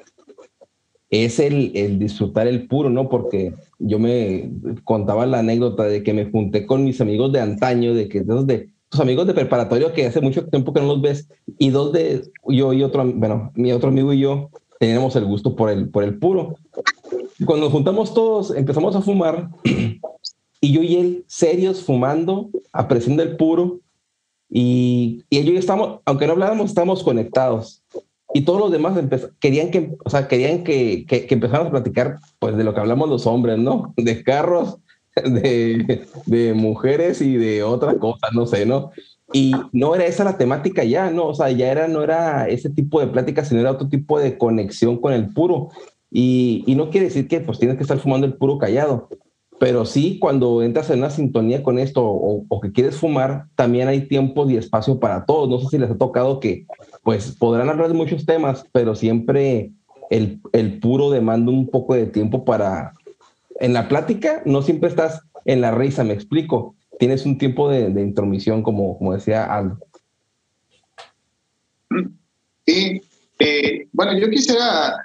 [1.13, 3.11] es el, el, disfrutar el puro, ¿no?
[3.11, 4.51] Porque yo me
[4.83, 8.47] contaba la anécdota de que me junté con mis amigos de antaño, de que dos
[8.47, 11.29] de tus amigos de preparatorio que hace mucho tiempo que no los ves,
[11.59, 15.55] y dos de yo y otro, bueno, mi otro amigo y yo, teníamos el gusto
[15.55, 16.57] por el, por el puro.
[17.45, 23.37] Cuando nos juntamos todos, empezamos a fumar y yo y él serios fumando, apreciando el
[23.37, 23.81] puro
[24.49, 27.83] y, y yo y estamos, aunque no hablábamos, estábamos conectados
[28.35, 28.99] y todos los demás
[29.41, 32.81] querían que, o sea, querían que, que, que, empezáramos a platicar pues de lo que
[32.81, 33.93] hablamos los hombres, ¿no?
[33.97, 34.79] De carros,
[35.15, 38.91] de, de mujeres y de otras cosas, no sé, ¿no?
[39.33, 41.29] Y no era esa la temática ya, ¿no?
[41.29, 44.37] O sea, ya era, no era ese tipo de plática, sino era otro tipo de
[44.37, 45.71] conexión con el puro.
[46.13, 49.09] Y, y no quiere decir que pues tienes que estar fumando el puro callado,
[49.59, 53.89] pero sí cuando entras en una sintonía con esto o, o, que quieres fumar, también
[53.89, 55.49] hay tiempo y espacio para todos.
[55.49, 56.67] No sé si les ha tocado que
[57.03, 59.71] pues podrán hablar de muchos temas, pero siempre
[60.11, 62.93] el, el puro demanda un poco de tiempo para...
[63.61, 66.75] En la plática no siempre estás en la risa, me explico.
[66.99, 69.79] Tienes un tiempo de, de intromisión, como, como decía Aldo.
[72.67, 73.01] Sí,
[73.39, 74.97] eh, bueno, yo quisiera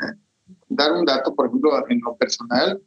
[0.70, 2.82] dar un dato, por ejemplo, en lo personal.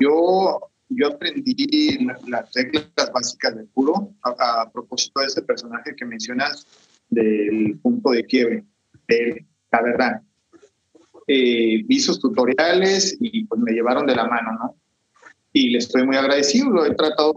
[0.00, 6.04] Yo, yo aprendí las reglas básicas del puro a, a propósito de ese personaje que
[6.04, 6.66] mencionas,
[7.08, 8.64] del punto de quiebre,
[9.08, 10.22] de la verdad.
[11.26, 14.76] Eh, vi sus tutoriales y pues me llevaron de la mano, ¿no?
[15.52, 17.32] Y le estoy muy agradecido, lo he tratado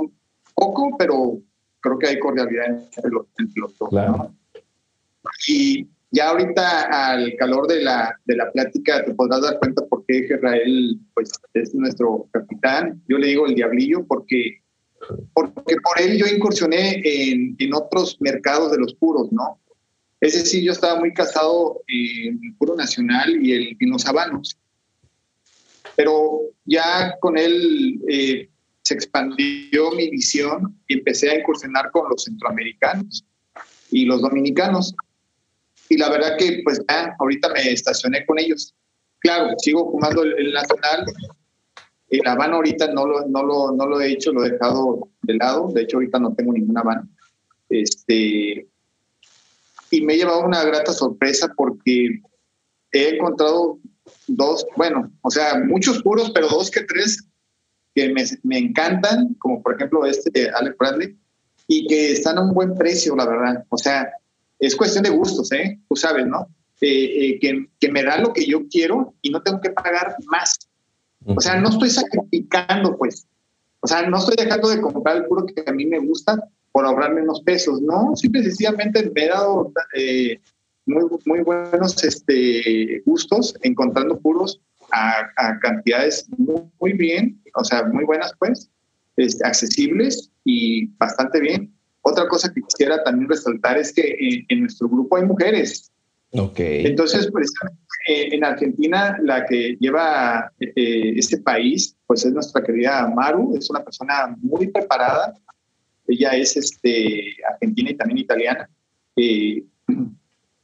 [0.55, 1.39] poco, pero
[1.79, 3.89] creo que hay cordialidad entre los, entre los dos.
[3.89, 4.17] Claro.
[4.17, 4.35] ¿no?
[5.47, 10.05] Y ya ahorita al calor de la, de la plática te podrás dar cuenta por
[10.05, 13.01] qué Israel pues, es nuestro capitán.
[13.07, 14.61] Yo le digo el diablillo porque
[15.33, 19.59] porque por él yo incursioné en, en, otros mercados de los puros, ¿no?
[20.19, 24.57] Es decir, yo estaba muy casado en el puro nacional y, el, en los habanos,
[25.95, 28.49] pero ya con él eh,
[28.81, 33.23] se expandió mi visión y empecé a incursionar con los centroamericanos
[33.91, 34.95] y los dominicanos.
[35.89, 38.73] Y la verdad que pues ya ahorita me estacioné con ellos.
[39.19, 41.05] Claro, sigo fumando el, el nacional,
[42.09, 45.35] el Habano ahorita no lo, no, lo, no lo he hecho, lo he dejado de
[45.35, 45.71] lado.
[45.73, 47.09] De hecho, ahorita no tengo ninguna Habano.
[47.69, 48.67] Este,
[49.91, 52.21] y me he llevado una grata sorpresa porque
[52.91, 53.79] he encontrado
[54.27, 57.25] dos, bueno, o sea, muchos puros, pero dos que tres
[57.93, 61.17] que me, me encantan, como por ejemplo este de Alex Bradley,
[61.67, 63.65] y que están a un buen precio, la verdad.
[63.69, 64.09] O sea,
[64.59, 65.79] es cuestión de gustos, ¿eh?
[65.87, 66.47] Tú sabes, ¿no?
[66.81, 66.87] Eh,
[67.29, 70.57] eh, que, que me da lo que yo quiero y no tengo que pagar más.
[71.25, 73.27] O sea, no estoy sacrificando, pues.
[73.81, 76.37] O sea, no estoy dejando de comprar el puro que a mí me gusta
[76.71, 78.15] por ahorrar menos pesos, ¿no?
[78.15, 80.39] Simple y sencillamente me he dado eh,
[80.85, 87.83] muy, muy buenos este, gustos encontrando puros a, a cantidades muy, muy, bien, o sea,
[87.85, 88.69] muy buenas, pues,
[89.15, 91.73] este, accesibles y bastante bien.
[92.07, 95.91] Otra cosa que quisiera también resaltar es que en, en nuestro grupo hay mujeres.
[96.31, 96.59] Ok.
[96.59, 97.51] Entonces, pues,
[98.07, 103.69] eh, en Argentina, la que lleva eh, este país, pues es nuestra querida Maru, es
[103.69, 105.33] una persona muy preparada.
[106.07, 108.69] Ella es este, argentina y también italiana.
[109.17, 109.65] Eh,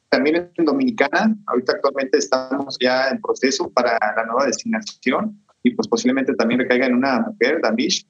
[0.08, 1.36] también es dominicana.
[1.48, 6.86] Ahorita actualmente estamos ya en proceso para la nueva destinación y pues posiblemente también recaiga
[6.86, 8.06] en una mujer, Damish.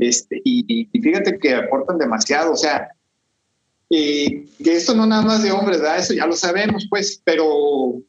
[0.00, 2.52] Este, y, y fíjate que aportan demasiado.
[2.52, 2.88] O sea,
[3.88, 5.98] y que esto no nada más de hombres, ¿verdad?
[5.98, 8.00] Eso ya lo sabemos, pues, pero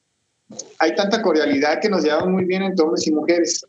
[0.79, 3.65] hay tanta cordialidad que nos llevamos muy bien entre hombres y mujeres.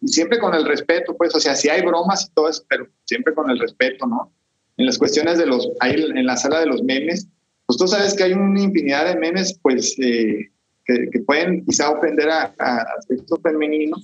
[0.00, 2.88] Y siempre con el respeto, pues, o sea, sí hay bromas y todo eso, pero
[3.04, 4.32] siempre con el respeto, ¿no?
[4.76, 7.28] En las cuestiones de los, ahí en la sala de los memes,
[7.66, 10.50] pues tú sabes que hay una infinidad de memes, pues, eh,
[10.84, 13.96] que, que, pueden quizá ofender a, a, sexo femenino,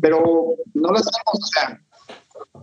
[0.00, 1.80] pero no lo hacemos, o sea,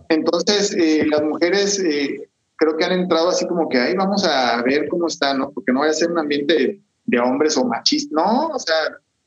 [0.08, 4.62] entonces eh, las mujeres eh, creo que han entrado así como que ahí vamos a
[4.62, 5.50] ver cómo está, ¿no?
[5.50, 8.74] Porque no vaya a ser un ambiente de, hombres o machistas, no, o sea,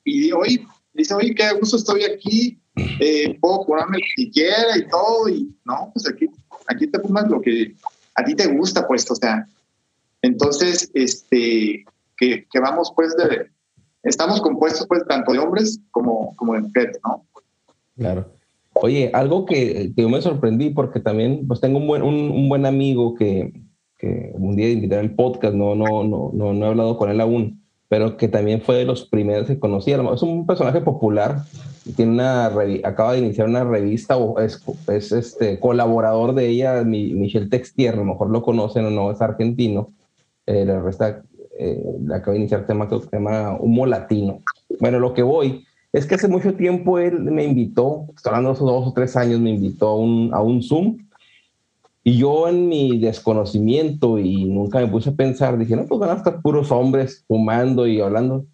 [0.03, 4.87] y hoy dice, oye, qué gusto estoy aquí, eh, puedo ponerme lo que quiera y
[4.87, 6.27] todo, y no, pues aquí,
[6.67, 7.75] aquí te fumas lo que
[8.15, 9.47] a ti te gusta, pues, o sea,
[10.21, 11.85] entonces, este,
[12.17, 13.49] que, que vamos pues de,
[14.03, 17.25] estamos compuestos pues tanto de hombres como, como de mujeres, ¿no?
[17.97, 18.40] Claro.
[18.73, 22.49] Oye, algo que, que, yo me sorprendí porque también pues tengo un buen, un, un
[22.49, 23.53] buen amigo que,
[23.97, 27.19] que, un día invitar al podcast, no, no, no, no, no he hablado con él
[27.19, 29.91] aún, pero que también fue de los primeros que conocí.
[29.91, 31.43] Es un personaje popular,
[31.95, 32.45] tiene una
[32.83, 37.97] acaba de iniciar una revista o es, es este colaborador de ella, Michelle Textier, a
[37.97, 39.93] lo mejor lo conocen o no, es argentino.
[40.45, 41.23] Eh, la revista
[41.59, 44.41] eh, acaba de iniciar tema llama Humo Latino.
[44.79, 48.55] Bueno, lo que voy es que hace mucho tiempo él me invitó, estoy hablando de
[48.55, 50.97] esos dos o tres años, me invitó a un, a un Zoom.
[52.03, 56.09] Y yo en mi desconocimiento y nunca me puse a pensar, dije, no, pues van
[56.09, 58.45] a estar puros hombres fumando y hablando.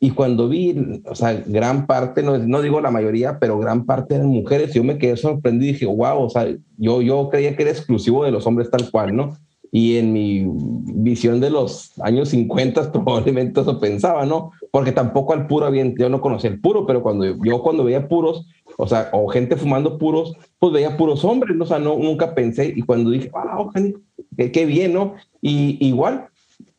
[0.00, 4.16] Y cuando vi, o sea, gran parte, no, no digo la mayoría, pero gran parte
[4.16, 7.62] eran mujeres, yo me quedé sorprendido y dije, wow, o sea, yo, yo creía que
[7.62, 9.36] era exclusivo de los hombres tal cual, ¿no?
[9.72, 14.52] Y en mi visión de los años 50 probablemente eso pensaba, ¿no?
[14.70, 18.08] Porque tampoco al puro había, yo no conocía el puro, pero cuando yo cuando veía
[18.08, 18.46] puros,
[18.78, 21.64] o sea, o gente fumando puros, pues veía puros hombres, ¿no?
[21.64, 23.70] O sea, no, nunca pensé, y cuando dije, wow,
[24.36, 25.14] qué, qué bien, ¿no?
[25.40, 26.28] Y igual,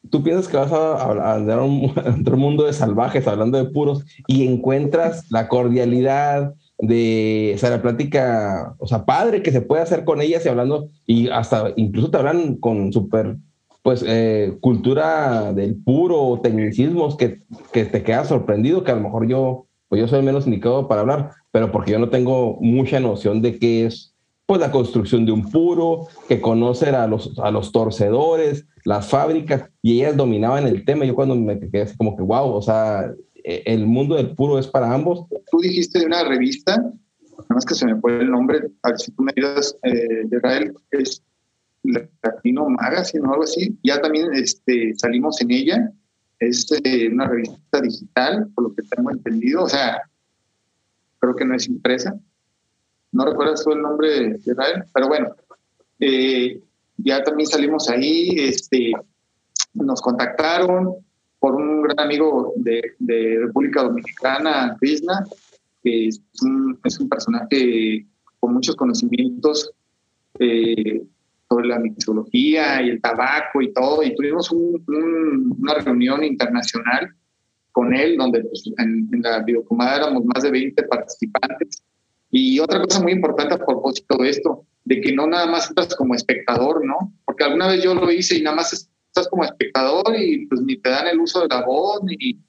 [0.09, 1.93] tú piensas que vas a, andar a un,
[2.37, 8.75] mundo de salvajes hablando de puros y encuentras la cordialidad de, o sea, la plática,
[8.79, 12.17] o sea, padre que se puede hacer con ellas y hablando, y hasta incluso te
[12.17, 13.37] hablan con súper,
[13.83, 19.27] pues, eh, cultura del puro, tecnicismos que, que te quedas sorprendido, que a lo mejor
[19.27, 23.41] yo, pues yo soy menos indicado para hablar, pero porque yo no tengo mucha noción
[23.41, 24.13] de qué es
[24.47, 29.69] pues la construcción de un puro, que conocer a los, a los torcedores, las fábricas,
[29.81, 31.03] y ellas dominaban el tema.
[31.03, 33.11] Yo cuando me quedé así como que, wow, o sea,
[33.65, 35.25] el mundo del puro es para ambos.
[35.51, 38.99] Tú dijiste de una revista, nada más que se me fue el nombre, a ver
[38.99, 41.23] si tú me digas, eh, Israel, es
[41.83, 43.77] Latino Magazine o algo así.
[43.83, 45.91] Ya también este, salimos en ella.
[46.39, 49.63] Es eh, una revista digital, por lo que tengo entendido.
[49.63, 50.01] O sea,
[51.19, 52.19] creo que no es impresa
[53.11, 55.35] no recuerdas tú el nombre de Israel, pero bueno,
[55.99, 56.61] eh,
[56.97, 58.91] ya también salimos ahí, este,
[59.73, 60.95] nos contactaron
[61.39, 62.81] por un gran amigo de,
[63.39, 65.25] República Dominicana, Krishna,
[65.83, 66.79] que es un,
[67.09, 68.05] personaje
[68.39, 69.71] con muchos conocimientos
[70.39, 71.03] eh,
[71.49, 77.13] sobre la mixología y el tabaco y todo, y tuvimos una reunión internacional
[77.71, 81.83] con él, donde pues, en, en, la videocomada éramos más de 20 participantes
[82.29, 85.95] y otra cosa muy importante a propósito de esto, de que no nada más estás
[85.95, 87.13] como espectador, ¿no?
[87.25, 88.86] Porque alguna vez yo lo hice y nada más
[89.17, 92.39] estás como espectador y pues ni te dan el uso de la voz, ni,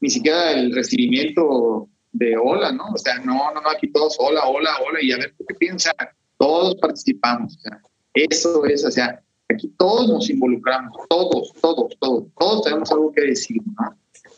[0.00, 2.88] ni siquiera el recibimiento de hola, ¿no?
[2.94, 5.92] O sea, no, no, no, aquí todos hola, hola, hola, y a ver qué piensa,
[6.38, 7.80] todos participamos, o sea,
[8.14, 13.22] eso es, o sea, aquí todos nos involucramos, todos, todos, todos, todos tenemos algo que
[13.22, 13.96] decir, ¿no?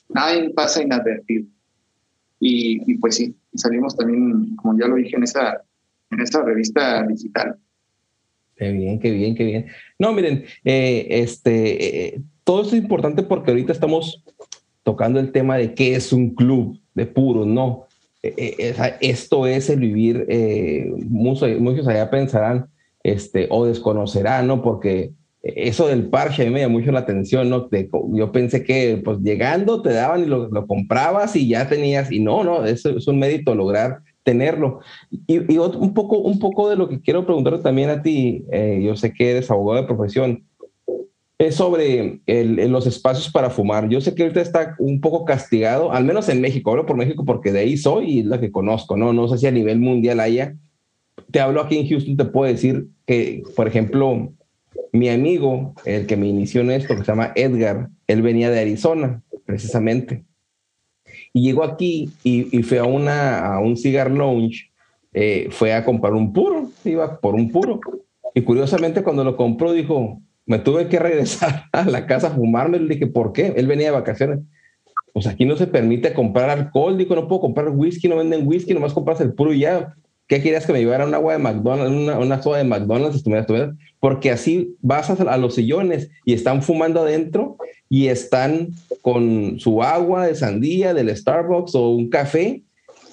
[0.08, 1.46] Nadie pasa inadvertido.
[2.40, 5.62] Y, y pues sí, salimos también, como ya lo dije, en esa,
[6.10, 7.58] en esa revista digital.
[8.58, 9.66] Qué bien, qué bien, qué bien.
[10.00, 14.24] No, miren, eh, este, eh, todo esto es importante porque ahorita estamos
[14.82, 17.86] tocando el tema de qué es un club de puros, ¿no?
[18.20, 20.26] Eh, esto es el vivir,
[21.08, 22.66] muchos, muchos allá pensarán
[23.04, 24.60] este, o desconocerán, ¿no?
[24.60, 27.68] Porque eso del parche me llamó mucho la atención, ¿no?
[27.70, 32.42] yo pensé que pues llegando te daban y lo, comprabas y ya tenías, y no,
[32.42, 34.80] no, eso es un mérito lograr tenerlo.
[35.26, 38.78] Y, y un, poco, un poco de lo que quiero preguntar también a ti, eh,
[38.84, 40.44] yo sé que eres abogado de profesión,
[41.38, 43.88] es sobre los espacios para fumar.
[43.88, 47.24] Yo sé que ahorita está un poco castigado, al menos en México, hablo por México
[47.24, 49.14] porque de ahí soy y es la que conozco, ¿no?
[49.14, 50.54] No sé si a nivel mundial haya.
[51.30, 54.30] Te hablo aquí en Houston, te puedo decir que, por ejemplo,
[54.92, 58.60] mi amigo, el que me inició en esto, que se llama Edgar, él venía de
[58.60, 60.27] Arizona, precisamente.
[61.38, 64.72] Y llegó aquí y, fue a, una, a un cigar lounge,
[65.12, 67.78] eh, fue a comprar un puro, iba por un puro.
[68.34, 72.80] Y curiosamente cuando lo compró dijo, me tuve que regresar a la casa a fumarme.
[72.80, 73.54] Le dije, ¿por qué?
[73.56, 74.40] Él venía de vacaciones.
[75.12, 76.98] Pues aquí no se permite comprar alcohol.
[76.98, 79.94] Dijo, no puedo comprar whisky, no venden whisky, nomás compras el puro y ya.
[80.26, 83.22] ¿Qué querías que me llevara un agua de McDonald's, una, una soda de McDonald's?
[84.00, 87.56] Porque así vas a, los sillones y están fumando adentro
[87.88, 88.68] y están
[89.02, 92.62] con su agua de sandía del Starbucks o un café.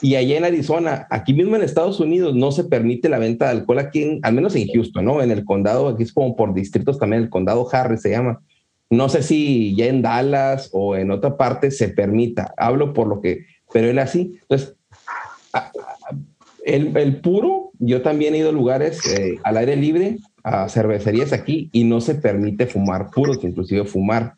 [0.02, 3.52] Y allá en Arizona, aquí mismo en Estados Unidos, no se permite la venta de
[3.52, 5.22] alcohol aquí, al menos en Houston, ¿no?
[5.22, 8.42] En el condado, aquí es como por distritos también, el condado Harris se llama.
[8.90, 12.54] No sé si ya en Dallas o en otra parte se permita.
[12.58, 14.38] Hablo por lo que, pero él así.
[14.42, 14.76] Entonces,
[16.66, 21.70] el, puro, yo también he ido a lugares eh, al aire libre, a cervecerías aquí,
[21.72, 24.36] y no se permite fumar puros, inclusive fumar.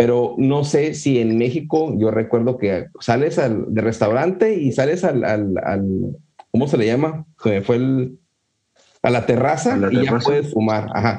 [0.00, 5.04] Pero no sé si en México, yo recuerdo que sales al de restaurante y sales
[5.04, 6.16] al, al,
[6.50, 7.26] ¿cómo se le llama?
[7.36, 8.18] fue el,
[9.02, 10.88] a la terraza y ya puedes fumar.
[10.94, 11.18] Ajá.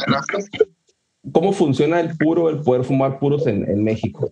[1.32, 4.32] ¿Cómo funciona el puro, el poder fumar puros en, en México?